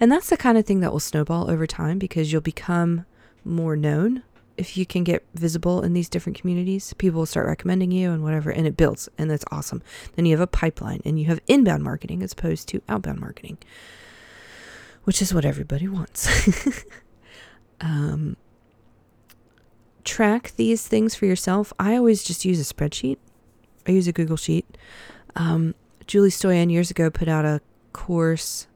And 0.00 0.10
that's 0.10 0.28
the 0.28 0.36
kind 0.36 0.58
of 0.58 0.66
thing 0.66 0.80
that 0.80 0.92
will 0.92 1.00
snowball 1.00 1.50
over 1.50 1.66
time 1.66 1.98
because 1.98 2.32
you'll 2.32 2.40
become 2.40 3.06
more 3.44 3.76
known 3.76 4.22
if 4.58 4.76
you 4.76 4.84
can 4.84 5.04
get 5.04 5.24
visible 5.34 5.82
in 5.82 5.92
these 5.94 6.08
different 6.08 6.38
communities, 6.38 6.92
people 6.94 7.20
will 7.20 7.26
start 7.26 7.46
recommending 7.46 7.92
you 7.92 8.10
and 8.10 8.24
whatever, 8.24 8.50
and 8.50 8.66
it 8.66 8.76
builds, 8.76 9.08
and 9.16 9.30
that's 9.30 9.44
awesome. 9.52 9.80
Then 10.16 10.26
you 10.26 10.32
have 10.32 10.42
a 10.42 10.48
pipeline 10.48 11.00
and 11.04 11.18
you 11.18 11.26
have 11.26 11.40
inbound 11.46 11.84
marketing 11.84 12.22
as 12.22 12.32
opposed 12.32 12.68
to 12.68 12.82
outbound 12.88 13.20
marketing, 13.20 13.58
which 15.04 15.22
is 15.22 15.32
what 15.32 15.44
everybody 15.44 15.86
wants. 15.86 16.84
um, 17.80 18.36
track 20.08 20.52
these 20.56 20.86
things 20.86 21.14
for 21.14 21.26
yourself. 21.26 21.72
I 21.78 21.96
always 21.96 22.24
just 22.24 22.44
use 22.44 22.58
a 22.58 22.74
spreadsheet, 22.74 23.18
I 23.86 23.92
use 23.92 24.08
a 24.08 24.12
Google 24.12 24.36
Sheet. 24.36 24.66
Um, 25.36 25.74
Julie 26.06 26.30
Stoian 26.30 26.72
years 26.72 26.90
ago 26.90 27.10
put 27.10 27.28
out 27.28 27.44
a 27.44 27.60
course. 27.92 28.66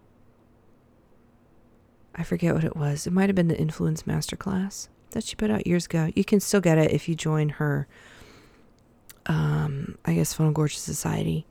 I 2.14 2.22
forget 2.22 2.54
what 2.54 2.64
it 2.64 2.76
was. 2.76 3.06
It 3.06 3.12
might 3.12 3.28
have 3.30 3.34
been 3.34 3.48
the 3.48 3.58
Influence 3.58 4.02
Masterclass 4.02 4.88
that 5.12 5.24
she 5.24 5.34
put 5.34 5.50
out 5.50 5.66
years 5.66 5.86
ago. 5.86 6.10
You 6.14 6.24
can 6.24 6.40
still 6.40 6.60
get 6.60 6.76
it 6.76 6.90
if 6.90 7.08
you 7.08 7.14
join 7.14 7.48
her, 7.50 7.88
um, 9.26 9.96
I 10.04 10.14
guess, 10.14 10.34
Funnel 10.34 10.52
Gorgeous 10.52 10.80
Society, 10.80 11.46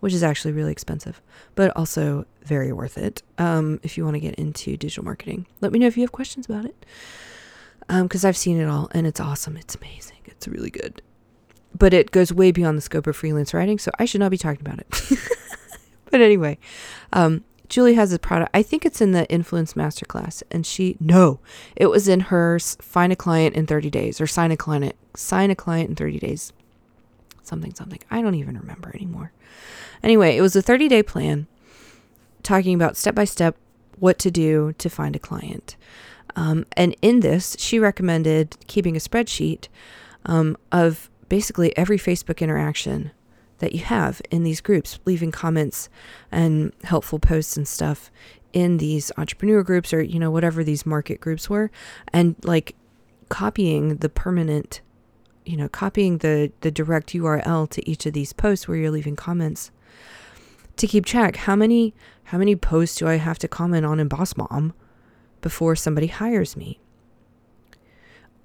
which 0.00 0.14
is 0.14 0.22
actually 0.22 0.52
really 0.52 0.72
expensive, 0.72 1.20
but 1.54 1.76
also 1.76 2.24
very 2.42 2.72
worth 2.72 2.96
it 2.96 3.22
um, 3.36 3.80
if 3.82 3.98
you 3.98 4.04
want 4.04 4.14
to 4.14 4.20
get 4.20 4.34
into 4.36 4.78
digital 4.78 5.04
marketing. 5.04 5.46
Let 5.60 5.72
me 5.72 5.78
know 5.78 5.86
if 5.86 5.96
you 5.98 6.02
have 6.02 6.12
questions 6.12 6.46
about 6.46 6.64
it 6.64 6.86
because 7.88 8.24
um, 8.24 8.28
I've 8.28 8.36
seen 8.36 8.60
it 8.60 8.68
all 8.68 8.88
and 8.92 9.06
it's 9.06 9.20
awesome. 9.20 9.56
It's 9.56 9.74
amazing. 9.74 10.18
It's 10.26 10.46
really 10.46 10.70
good. 10.70 11.02
But 11.76 11.92
it 11.92 12.10
goes 12.10 12.32
way 12.32 12.50
beyond 12.50 12.78
the 12.78 12.82
scope 12.82 13.06
of 13.06 13.16
freelance 13.16 13.52
writing, 13.52 13.78
so 13.78 13.90
I 13.98 14.04
should 14.04 14.20
not 14.20 14.30
be 14.30 14.38
talking 14.38 14.60
about 14.60 14.78
it. 14.78 15.18
but 16.10 16.20
anyway, 16.20 16.58
um, 17.12 17.44
Julie 17.68 17.94
has 17.94 18.12
a 18.12 18.18
product. 18.18 18.50
I 18.54 18.62
think 18.62 18.86
it's 18.86 19.00
in 19.00 19.12
the 19.12 19.28
Influence 19.30 19.74
Masterclass, 19.74 20.42
and 20.50 20.64
she 20.64 20.96
no, 20.98 21.40
it 21.76 21.86
was 21.86 22.08
in 22.08 22.20
her 22.20 22.58
Find 22.58 23.12
a 23.12 23.16
Client 23.16 23.54
in 23.54 23.66
30 23.66 23.90
Days 23.90 24.20
or 24.20 24.26
Sign 24.26 24.50
a 24.50 24.56
Client 24.56 24.96
Sign 25.14 25.50
a 25.50 25.54
Client 25.54 25.90
in 25.90 25.96
30 25.96 26.18
Days, 26.18 26.52
something 27.42 27.74
something. 27.74 28.00
I 28.10 28.22
don't 28.22 28.34
even 28.34 28.58
remember 28.58 28.90
anymore. 28.94 29.32
Anyway, 30.02 30.36
it 30.36 30.40
was 30.40 30.56
a 30.56 30.62
30 30.62 30.88
day 30.88 31.02
plan, 31.02 31.46
talking 32.42 32.74
about 32.74 32.96
step 32.96 33.14
by 33.14 33.24
step 33.24 33.56
what 33.98 34.18
to 34.20 34.30
do 34.30 34.72
to 34.78 34.88
find 34.88 35.14
a 35.14 35.18
client. 35.18 35.76
Um, 36.38 36.66
and 36.76 36.94
in 37.02 37.18
this, 37.18 37.56
she 37.58 37.80
recommended 37.80 38.56
keeping 38.68 38.94
a 38.94 39.00
spreadsheet 39.00 39.66
um, 40.24 40.56
of 40.70 41.10
basically 41.28 41.76
every 41.76 41.98
Facebook 41.98 42.38
interaction 42.38 43.10
that 43.58 43.72
you 43.72 43.80
have 43.80 44.22
in 44.30 44.44
these 44.44 44.60
groups, 44.60 45.00
leaving 45.04 45.32
comments 45.32 45.88
and 46.30 46.72
helpful 46.84 47.18
posts 47.18 47.56
and 47.56 47.66
stuff 47.66 48.12
in 48.52 48.76
these 48.76 49.10
entrepreneur 49.18 49.64
groups 49.64 49.92
or, 49.92 50.00
you 50.00 50.20
know, 50.20 50.30
whatever 50.30 50.62
these 50.62 50.86
market 50.86 51.20
groups 51.20 51.50
were, 51.50 51.72
and 52.12 52.36
like 52.44 52.76
copying 53.28 53.96
the 53.96 54.08
permanent, 54.08 54.80
you 55.44 55.56
know, 55.56 55.68
copying 55.68 56.18
the, 56.18 56.52
the 56.60 56.70
direct 56.70 57.12
URL 57.14 57.68
to 57.68 57.90
each 57.90 58.06
of 58.06 58.12
these 58.12 58.32
posts 58.32 58.68
where 58.68 58.76
you're 58.76 58.92
leaving 58.92 59.16
comments 59.16 59.72
to 60.76 60.86
keep 60.86 61.04
track. 61.04 61.34
How 61.34 61.56
many 61.56 61.94
how 62.24 62.38
many 62.38 62.54
posts 62.54 62.98
do 62.98 63.08
I 63.08 63.16
have 63.16 63.40
to 63.40 63.48
comment 63.48 63.84
on 63.84 63.98
in 63.98 64.06
Boss 64.06 64.36
Mom 64.36 64.72
before 65.40 65.76
somebody 65.76 66.08
hires 66.08 66.56
me? 66.56 66.80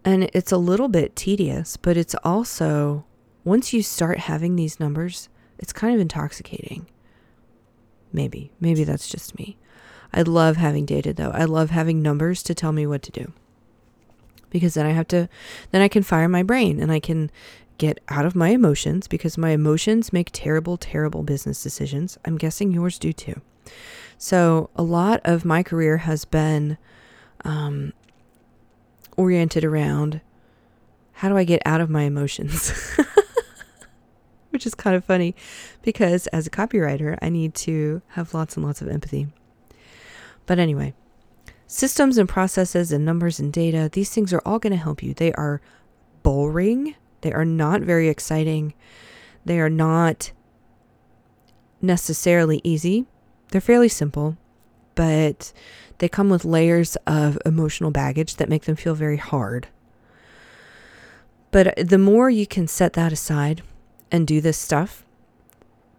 And 0.06 0.30
it's 0.34 0.52
a 0.52 0.58
little 0.58 0.90
bit 0.90 1.16
tedious, 1.16 1.78
but 1.78 1.98
it's 1.98 2.16
also 2.24 3.06
once 3.44 3.74
you 3.74 3.82
start 3.82 4.20
having 4.20 4.56
these 4.56 4.80
numbers, 4.80 5.30
it's 5.58 5.74
kind 5.74 5.94
of 5.94 6.02
intoxicating. 6.02 6.88
Maybe. 8.12 8.52
Maybe 8.60 8.84
that's 8.84 9.10
just 9.10 9.38
me. 9.38 9.58
I 10.14 10.22
love 10.22 10.58
having 10.58 10.86
data 10.86 11.14
though. 11.14 11.32
I 11.32 11.46
love 11.46 11.72
having 11.72 12.02
numbers 12.02 12.44
to 12.44 12.54
tell 12.54 12.72
me 12.72 12.86
what 12.86 13.02
to 13.04 13.12
do. 13.12 13.34
Because 14.50 14.76
then 14.76 14.86
I 14.86 14.92
have 14.92 15.08
to, 15.08 15.28
then 15.72 15.82
I 15.82 15.88
can 15.88 16.04
fire 16.04 16.30
my 16.30 16.44
brain 16.44 16.80
and 16.80 16.92
I 16.92 17.00
can 17.00 17.32
get 17.80 18.00
out 18.10 18.26
of 18.26 18.36
my 18.36 18.50
emotions 18.50 19.08
because 19.08 19.38
my 19.38 19.50
emotions 19.50 20.14
make 20.14 20.30
terrible, 20.32 20.78
terrible 20.78 21.24
business 21.24 21.64
decisions. 21.64 22.20
I'm 22.24 22.38
guessing 22.38 22.72
yours 22.72 23.00
do 23.00 23.12
too. 23.12 23.42
So 24.24 24.70
a 24.78 24.84
lot 24.84 25.20
of 25.26 25.44
my 25.44 25.64
career 25.64 25.98
has 25.98 26.24
been 26.24 26.78
um, 27.44 27.92
oriented 29.18 29.66
around 29.66 30.22
how 31.12 31.28
do 31.28 31.36
I 31.36 31.44
get 31.44 31.62
out 31.66 31.82
of 31.82 31.90
my 31.90 32.04
emotions? 32.04 32.72
which 34.52 34.66
is 34.66 34.76
kind 34.76 34.96
of 34.96 35.04
funny 35.04 35.36
because 35.82 36.28
as 36.28 36.48
a 36.48 36.50
copywriter, 36.50 37.18
I 37.22 37.28
need 37.28 37.54
to 37.56 38.02
have 38.12 38.34
lots 38.34 38.56
and 38.56 38.66
lots 38.66 38.82
of 38.82 38.88
empathy. 38.88 39.28
But 40.46 40.58
anyway, 40.58 40.94
systems 41.68 42.18
and 42.18 42.30
processes 42.30 42.94
and 42.94 43.04
numbers 43.04 43.42
and 43.42 43.52
data, 43.52 43.90
these 43.92 44.12
things 44.12 44.32
are 44.32 44.42
all 44.46 44.58
going 44.58 44.72
to 44.72 44.78
help 44.78 45.04
you. 45.04 45.14
They 45.14 45.34
are 45.34 45.60
boring, 46.24 46.96
they 47.20 47.34
are 47.34 47.44
not 47.44 47.82
very 47.82 48.08
exciting, 48.08 48.74
they 49.44 49.60
are 49.60 49.70
not 49.70 50.32
necessarily 51.82 52.62
easy. 52.64 53.06
They're 53.54 53.62
fairly 53.62 53.88
simple, 53.88 54.36
but 54.96 55.54
they 56.00 56.10
come 56.10 56.32
with 56.32 56.44
layers 56.44 56.96
of 57.06 57.38
emotional 57.46 57.92
baggage 57.92 58.38
that 58.38 58.50
make 58.50 58.64
them 58.64 58.76
feel 58.76 58.96
very 58.96 59.18
hard. 59.18 59.68
But 61.52 61.68
uh, 61.68 61.84
the 61.84 62.00
more 62.00 62.32
you 62.32 62.48
can 62.48 62.68
set 62.68 62.94
that 62.94 63.14
aside 63.14 63.62
and 64.12 64.26
do 64.26 64.42
this 64.42 64.58
stuff, 64.58 65.06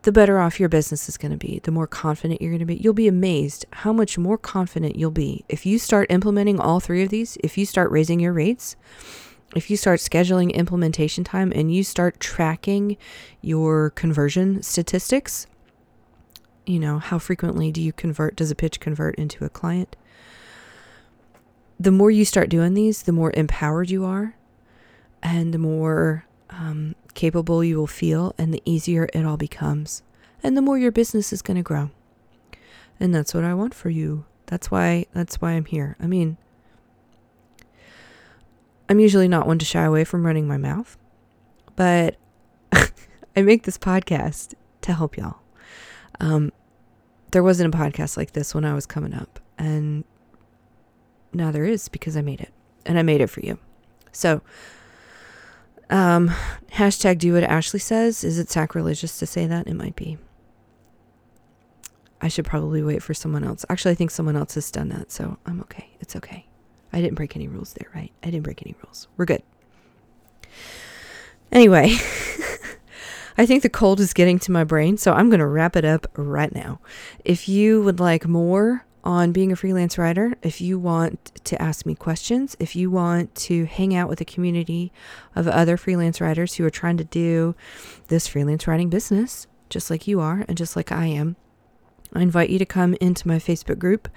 the 0.02 0.10
better 0.10 0.40
off 0.40 0.58
your 0.58 0.68
business 0.68 1.08
is 1.08 1.16
going 1.16 1.30
to 1.30 1.38
be, 1.38 1.60
the 1.62 1.70
more 1.70 1.86
confident 1.86 2.42
you're 2.42 2.50
going 2.50 2.58
to 2.58 2.66
be. 2.66 2.74
You'll 2.74 2.92
be 2.92 3.06
amazed 3.06 3.66
how 3.72 3.92
much 3.92 4.18
more 4.18 4.36
confident 4.36 4.96
you'll 4.96 5.12
be 5.12 5.44
if 5.48 5.64
you 5.64 5.78
start 5.78 6.10
implementing 6.10 6.58
all 6.58 6.80
three 6.80 7.04
of 7.04 7.10
these, 7.10 7.38
if 7.44 7.56
you 7.56 7.66
start 7.66 7.88
raising 7.92 8.18
your 8.18 8.32
rates, 8.32 8.74
if 9.54 9.70
you 9.70 9.76
start 9.76 10.00
scheduling 10.00 10.52
implementation 10.52 11.22
time 11.22 11.52
and 11.54 11.72
you 11.72 11.84
start 11.84 12.18
tracking 12.18 12.96
your 13.42 13.90
conversion 13.90 14.60
statistics. 14.60 15.46
You 16.66 16.78
know, 16.78 16.98
how 16.98 17.18
frequently 17.18 17.70
do 17.70 17.80
you 17.82 17.92
convert? 17.92 18.36
Does 18.36 18.50
a 18.50 18.54
pitch 18.54 18.80
convert 18.80 19.16
into 19.16 19.44
a 19.44 19.50
client? 19.50 19.96
The 21.78 21.90
more 21.90 22.10
you 22.10 22.24
start 22.24 22.48
doing 22.48 22.74
these, 22.74 23.02
the 23.02 23.12
more 23.12 23.32
empowered 23.34 23.90
you 23.90 24.04
are 24.04 24.36
and 25.24 25.54
the 25.54 25.58
more 25.58 26.26
um, 26.50 26.94
capable 27.14 27.64
you 27.64 27.78
will 27.78 27.86
feel, 27.86 28.34
and 28.36 28.52
the 28.52 28.62
easier 28.64 29.08
it 29.14 29.24
all 29.24 29.38
becomes. 29.38 30.02
And 30.42 30.56
the 30.56 30.62
more 30.62 30.78
your 30.78 30.92
business 30.92 31.32
is 31.32 31.40
going 31.40 31.56
to 31.56 31.62
grow. 31.62 31.90
And 33.00 33.14
that's 33.14 33.32
what 33.32 33.42
I 33.44 33.54
want 33.54 33.74
for 33.74 33.88
you. 33.88 34.26
That's 34.46 34.70
why 34.70 35.06
that's 35.14 35.40
why 35.40 35.52
I'm 35.52 35.64
here. 35.64 35.96
I 35.98 36.06
mean, 36.06 36.36
I'm 38.88 39.00
usually 39.00 39.26
not 39.26 39.46
one 39.46 39.58
to 39.58 39.64
shy 39.64 39.82
away 39.82 40.04
from 40.04 40.26
running 40.26 40.46
my 40.46 40.58
mouth, 40.58 40.98
but 41.74 42.16
I 42.72 43.42
make 43.42 43.62
this 43.62 43.78
podcast 43.78 44.52
to 44.82 44.92
help 44.92 45.16
y'all. 45.16 45.38
Um, 46.20 46.52
there 47.32 47.42
wasn't 47.42 47.74
a 47.74 47.76
podcast 47.76 48.16
like 48.16 48.32
this 48.32 48.54
when 48.54 48.64
I 48.64 48.74
was 48.74 48.86
coming 48.86 49.14
up, 49.14 49.40
and 49.58 50.04
now 51.32 51.50
there 51.50 51.64
is 51.64 51.88
because 51.88 52.16
I 52.16 52.22
made 52.22 52.40
it, 52.40 52.52
and 52.86 52.98
I 52.98 53.02
made 53.02 53.20
it 53.20 53.28
for 53.28 53.40
you. 53.40 53.58
So 54.12 54.42
um, 55.90 56.30
hashtag 56.72 57.18
do 57.18 57.34
what 57.34 57.42
Ashley 57.42 57.80
says. 57.80 58.24
Is 58.24 58.38
it 58.38 58.50
sacrilegious 58.50 59.18
to 59.18 59.26
say 59.26 59.46
that? 59.46 59.66
It 59.66 59.74
might 59.74 59.96
be. 59.96 60.18
I 62.20 62.28
should 62.28 62.44
probably 62.44 62.82
wait 62.82 63.02
for 63.02 63.12
someone 63.12 63.44
else. 63.44 63.66
Actually, 63.68 63.92
I 63.92 63.96
think 63.96 64.10
someone 64.10 64.36
else 64.36 64.54
has 64.54 64.70
done 64.70 64.88
that, 64.88 65.12
so 65.12 65.36
I'm 65.44 65.60
okay. 65.62 65.90
It's 66.00 66.16
okay. 66.16 66.46
I 66.92 67.00
didn't 67.00 67.16
break 67.16 67.36
any 67.36 67.48
rules 67.48 67.74
there, 67.74 67.90
right? 67.94 68.12
I 68.22 68.26
didn't 68.30 68.44
break 68.44 68.62
any 68.62 68.74
rules. 68.82 69.08
We're 69.16 69.26
good. 69.26 69.42
Anyway, 71.52 71.94
I 73.36 73.46
think 73.46 73.62
the 73.62 73.68
cold 73.68 74.00
is 74.00 74.12
getting 74.12 74.38
to 74.40 74.52
my 74.52 74.64
brain, 74.64 74.96
so 74.96 75.12
I'm 75.12 75.28
going 75.28 75.40
to 75.40 75.46
wrap 75.46 75.76
it 75.76 75.84
up 75.84 76.06
right 76.16 76.54
now. 76.54 76.80
If 77.24 77.48
you 77.48 77.82
would 77.82 78.00
like 78.00 78.26
more 78.26 78.84
on 79.04 79.32
being 79.32 79.52
a 79.52 79.56
freelance 79.56 79.98
writer. 79.98 80.34
If 80.42 80.60
you 80.60 80.78
want 80.78 81.34
to 81.44 81.60
ask 81.60 81.84
me 81.84 81.94
questions, 81.94 82.56
if 82.58 82.74
you 82.74 82.90
want 82.90 83.34
to 83.34 83.66
hang 83.66 83.94
out 83.94 84.08
with 84.08 84.20
a 84.20 84.24
community 84.24 84.92
of 85.36 85.46
other 85.46 85.76
freelance 85.76 86.20
writers 86.20 86.54
who 86.54 86.64
are 86.64 86.70
trying 86.70 86.96
to 86.96 87.04
do 87.04 87.54
this 88.08 88.26
freelance 88.26 88.66
writing 88.66 88.88
business, 88.88 89.46
just 89.68 89.90
like 89.90 90.06
you 90.06 90.20
are 90.20 90.44
and 90.48 90.56
just 90.56 90.74
like 90.74 90.90
I 90.90 91.06
am, 91.06 91.36
I 92.14 92.22
invite 92.22 92.50
you 92.50 92.58
to 92.58 92.66
come 92.66 92.94
into 93.00 93.28
my 93.28 93.36
Facebook 93.38 93.78
group, 93.78 94.08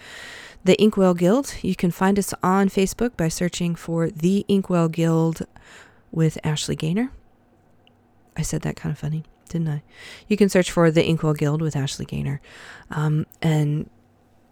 The 0.63 0.81
Inkwell 0.81 1.15
Guild. 1.15 1.55
You 1.61 1.75
can 1.75 1.91
find 1.91 2.17
us 2.17 2.33
on 2.41 2.69
Facebook 2.69 3.17
by 3.17 3.27
searching 3.27 3.75
for 3.75 4.09
The 4.09 4.45
Inkwell 4.47 4.87
Guild 4.87 5.45
with 6.11 6.37
Ashley 6.43 6.75
Gainer. 6.75 7.11
I 8.37 8.43
said 8.43 8.61
that 8.61 8.75
kind 8.75 8.93
of 8.93 8.99
funny, 8.99 9.23
didn't 9.49 9.69
I? 9.69 9.81
You 10.27 10.37
can 10.37 10.49
search 10.49 10.69
for 10.71 10.91
The 10.91 11.03
Inkwell 11.03 11.33
Guild 11.33 11.59
with 11.61 11.75
Ashley 11.75 12.05
Gainer 12.05 12.39
um, 12.91 13.25
and 13.41 13.89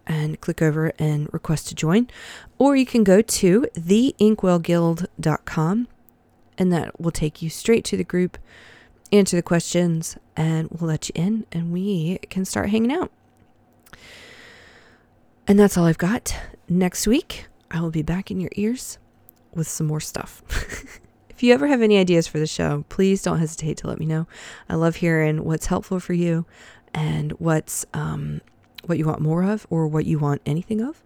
and 0.07 0.39
click 0.39 0.61
over 0.61 0.91
and 0.99 1.27
request 1.33 1.67
to 1.67 1.73
join. 1.75 2.07
Or 2.57 2.75
you 2.75 2.85
can 2.85 3.03
go 3.03 3.21
to 3.21 3.61
theinkwellguild.com 3.75 5.87
and 6.57 6.73
that 6.73 7.01
will 7.01 7.11
take 7.11 7.41
you 7.41 7.49
straight 7.49 7.83
to 7.85 7.97
the 7.97 8.03
group, 8.03 8.37
answer 9.11 9.35
the 9.35 9.41
questions, 9.41 10.15
and 10.35 10.69
we'll 10.69 10.89
let 10.89 11.09
you 11.09 11.13
in 11.15 11.47
and 11.51 11.73
we 11.73 12.19
can 12.29 12.45
start 12.45 12.69
hanging 12.69 12.93
out. 12.93 13.11
And 15.47 15.59
that's 15.59 15.77
all 15.77 15.85
I've 15.85 15.97
got. 15.97 16.35
Next 16.69 17.07
week, 17.07 17.47
I 17.69 17.81
will 17.81 17.91
be 17.91 18.01
back 18.01 18.31
in 18.31 18.39
your 18.39 18.51
ears 18.55 18.97
with 19.53 19.67
some 19.67 19.87
more 19.87 19.99
stuff. 19.99 20.41
if 21.35 21.43
you 21.43 21.53
ever 21.53 21.67
have 21.67 21.81
any 21.81 21.97
ideas 21.97 22.27
for 22.27 22.39
the 22.39 22.47
show, 22.47 22.85
please 22.87 23.21
don't 23.21 23.39
hesitate 23.39 23.77
to 23.77 23.87
let 23.87 23.99
me 23.99 24.05
know. 24.05 24.25
I 24.69 24.75
love 24.75 24.97
hearing 24.97 25.43
what's 25.43 25.65
helpful 25.65 25.99
for 25.99 26.13
you 26.13 26.45
and 26.93 27.33
what's 27.33 27.85
um, 27.93 28.39
what 28.85 28.97
you 28.97 29.05
want 29.05 29.19
more 29.19 29.43
of 29.43 29.67
or 29.69 29.87
what 29.87 30.05
you 30.05 30.17
want 30.17 30.41
anything 30.45 30.81
of. 30.81 31.03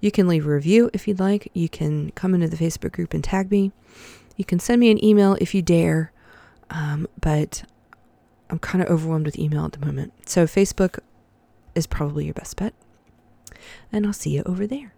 You 0.00 0.10
can 0.10 0.28
leave 0.28 0.46
a 0.46 0.50
review 0.50 0.90
if 0.92 1.08
you'd 1.08 1.20
like. 1.20 1.50
You 1.54 1.68
can 1.68 2.10
come 2.12 2.34
into 2.34 2.48
the 2.48 2.56
Facebook 2.56 2.92
group 2.92 3.14
and 3.14 3.22
tag 3.22 3.50
me. 3.50 3.72
You 4.36 4.44
can 4.44 4.58
send 4.58 4.80
me 4.80 4.90
an 4.90 5.04
email 5.04 5.36
if 5.40 5.54
you 5.54 5.62
dare, 5.62 6.12
um, 6.70 7.06
but 7.20 7.64
I'm 8.48 8.58
kind 8.58 8.82
of 8.82 8.90
overwhelmed 8.90 9.26
with 9.26 9.38
email 9.38 9.64
at 9.64 9.72
the 9.72 9.84
moment. 9.84 10.12
So 10.26 10.46
Facebook 10.46 10.98
is 11.74 11.86
probably 11.86 12.24
your 12.26 12.34
best 12.34 12.56
bet. 12.56 12.74
And 13.90 14.06
I'll 14.06 14.12
see 14.12 14.30
you 14.30 14.42
over 14.44 14.66
there. 14.66 14.94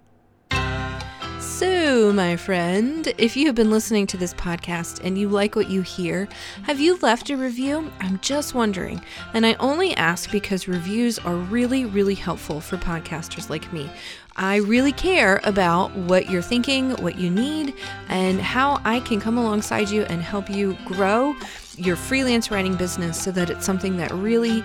So, 1.54 2.12
my 2.12 2.34
friend, 2.34 3.14
if 3.16 3.36
you 3.36 3.46
have 3.46 3.54
been 3.54 3.70
listening 3.70 4.08
to 4.08 4.16
this 4.16 4.34
podcast 4.34 5.00
and 5.04 5.16
you 5.16 5.28
like 5.28 5.54
what 5.54 5.70
you 5.70 5.82
hear, 5.82 6.28
have 6.64 6.80
you 6.80 6.96
left 6.96 7.30
a 7.30 7.36
review? 7.36 7.92
I'm 8.00 8.18
just 8.18 8.56
wondering. 8.56 9.00
And 9.34 9.46
I 9.46 9.54
only 9.60 9.94
ask 9.94 10.32
because 10.32 10.66
reviews 10.66 11.20
are 11.20 11.36
really, 11.36 11.84
really 11.84 12.16
helpful 12.16 12.60
for 12.60 12.76
podcasters 12.76 13.50
like 13.50 13.72
me. 13.72 13.88
I 14.34 14.56
really 14.56 14.90
care 14.90 15.40
about 15.44 15.94
what 15.94 16.28
you're 16.28 16.42
thinking, 16.42 16.90
what 16.96 17.18
you 17.18 17.30
need, 17.30 17.74
and 18.08 18.40
how 18.40 18.80
I 18.84 18.98
can 18.98 19.20
come 19.20 19.38
alongside 19.38 19.90
you 19.90 20.02
and 20.02 20.20
help 20.22 20.50
you 20.50 20.76
grow 20.84 21.36
your 21.76 21.94
freelance 21.94 22.50
writing 22.50 22.74
business 22.74 23.16
so 23.22 23.30
that 23.30 23.48
it's 23.48 23.64
something 23.64 23.96
that 23.98 24.10
really 24.10 24.64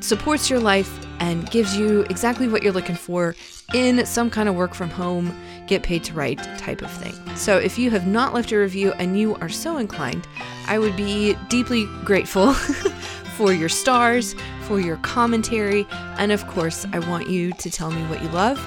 supports 0.00 0.50
your 0.50 0.60
life 0.60 1.07
and 1.20 1.50
gives 1.50 1.76
you 1.76 2.02
exactly 2.02 2.48
what 2.48 2.62
you're 2.62 2.72
looking 2.72 2.96
for 2.96 3.34
in 3.74 4.04
some 4.06 4.30
kind 4.30 4.48
of 4.48 4.54
work 4.54 4.74
from 4.74 4.90
home, 4.90 5.38
get 5.66 5.82
paid 5.82 6.04
to 6.04 6.14
write 6.14 6.38
type 6.58 6.82
of 6.82 6.90
thing. 6.90 7.14
So 7.36 7.58
if 7.58 7.78
you 7.78 7.90
have 7.90 8.06
not 8.06 8.34
left 8.34 8.52
a 8.52 8.58
review 8.58 8.92
and 8.92 9.18
you 9.18 9.34
are 9.36 9.48
so 9.48 9.76
inclined, 9.76 10.26
I 10.66 10.78
would 10.78 10.96
be 10.96 11.34
deeply 11.48 11.86
grateful 12.04 12.52
for 13.36 13.52
your 13.52 13.68
stars, 13.68 14.34
for 14.62 14.80
your 14.80 14.96
commentary, 14.98 15.86
and 16.18 16.32
of 16.32 16.46
course, 16.46 16.86
I 16.92 16.98
want 17.00 17.28
you 17.28 17.52
to 17.52 17.70
tell 17.70 17.90
me 17.90 18.02
what 18.06 18.22
you 18.22 18.28
love 18.30 18.58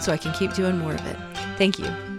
so 0.00 0.12
I 0.12 0.16
can 0.16 0.32
keep 0.32 0.54
doing 0.54 0.78
more 0.78 0.94
of 0.94 1.06
it. 1.06 1.16
Thank 1.56 1.78
you. 1.78 2.09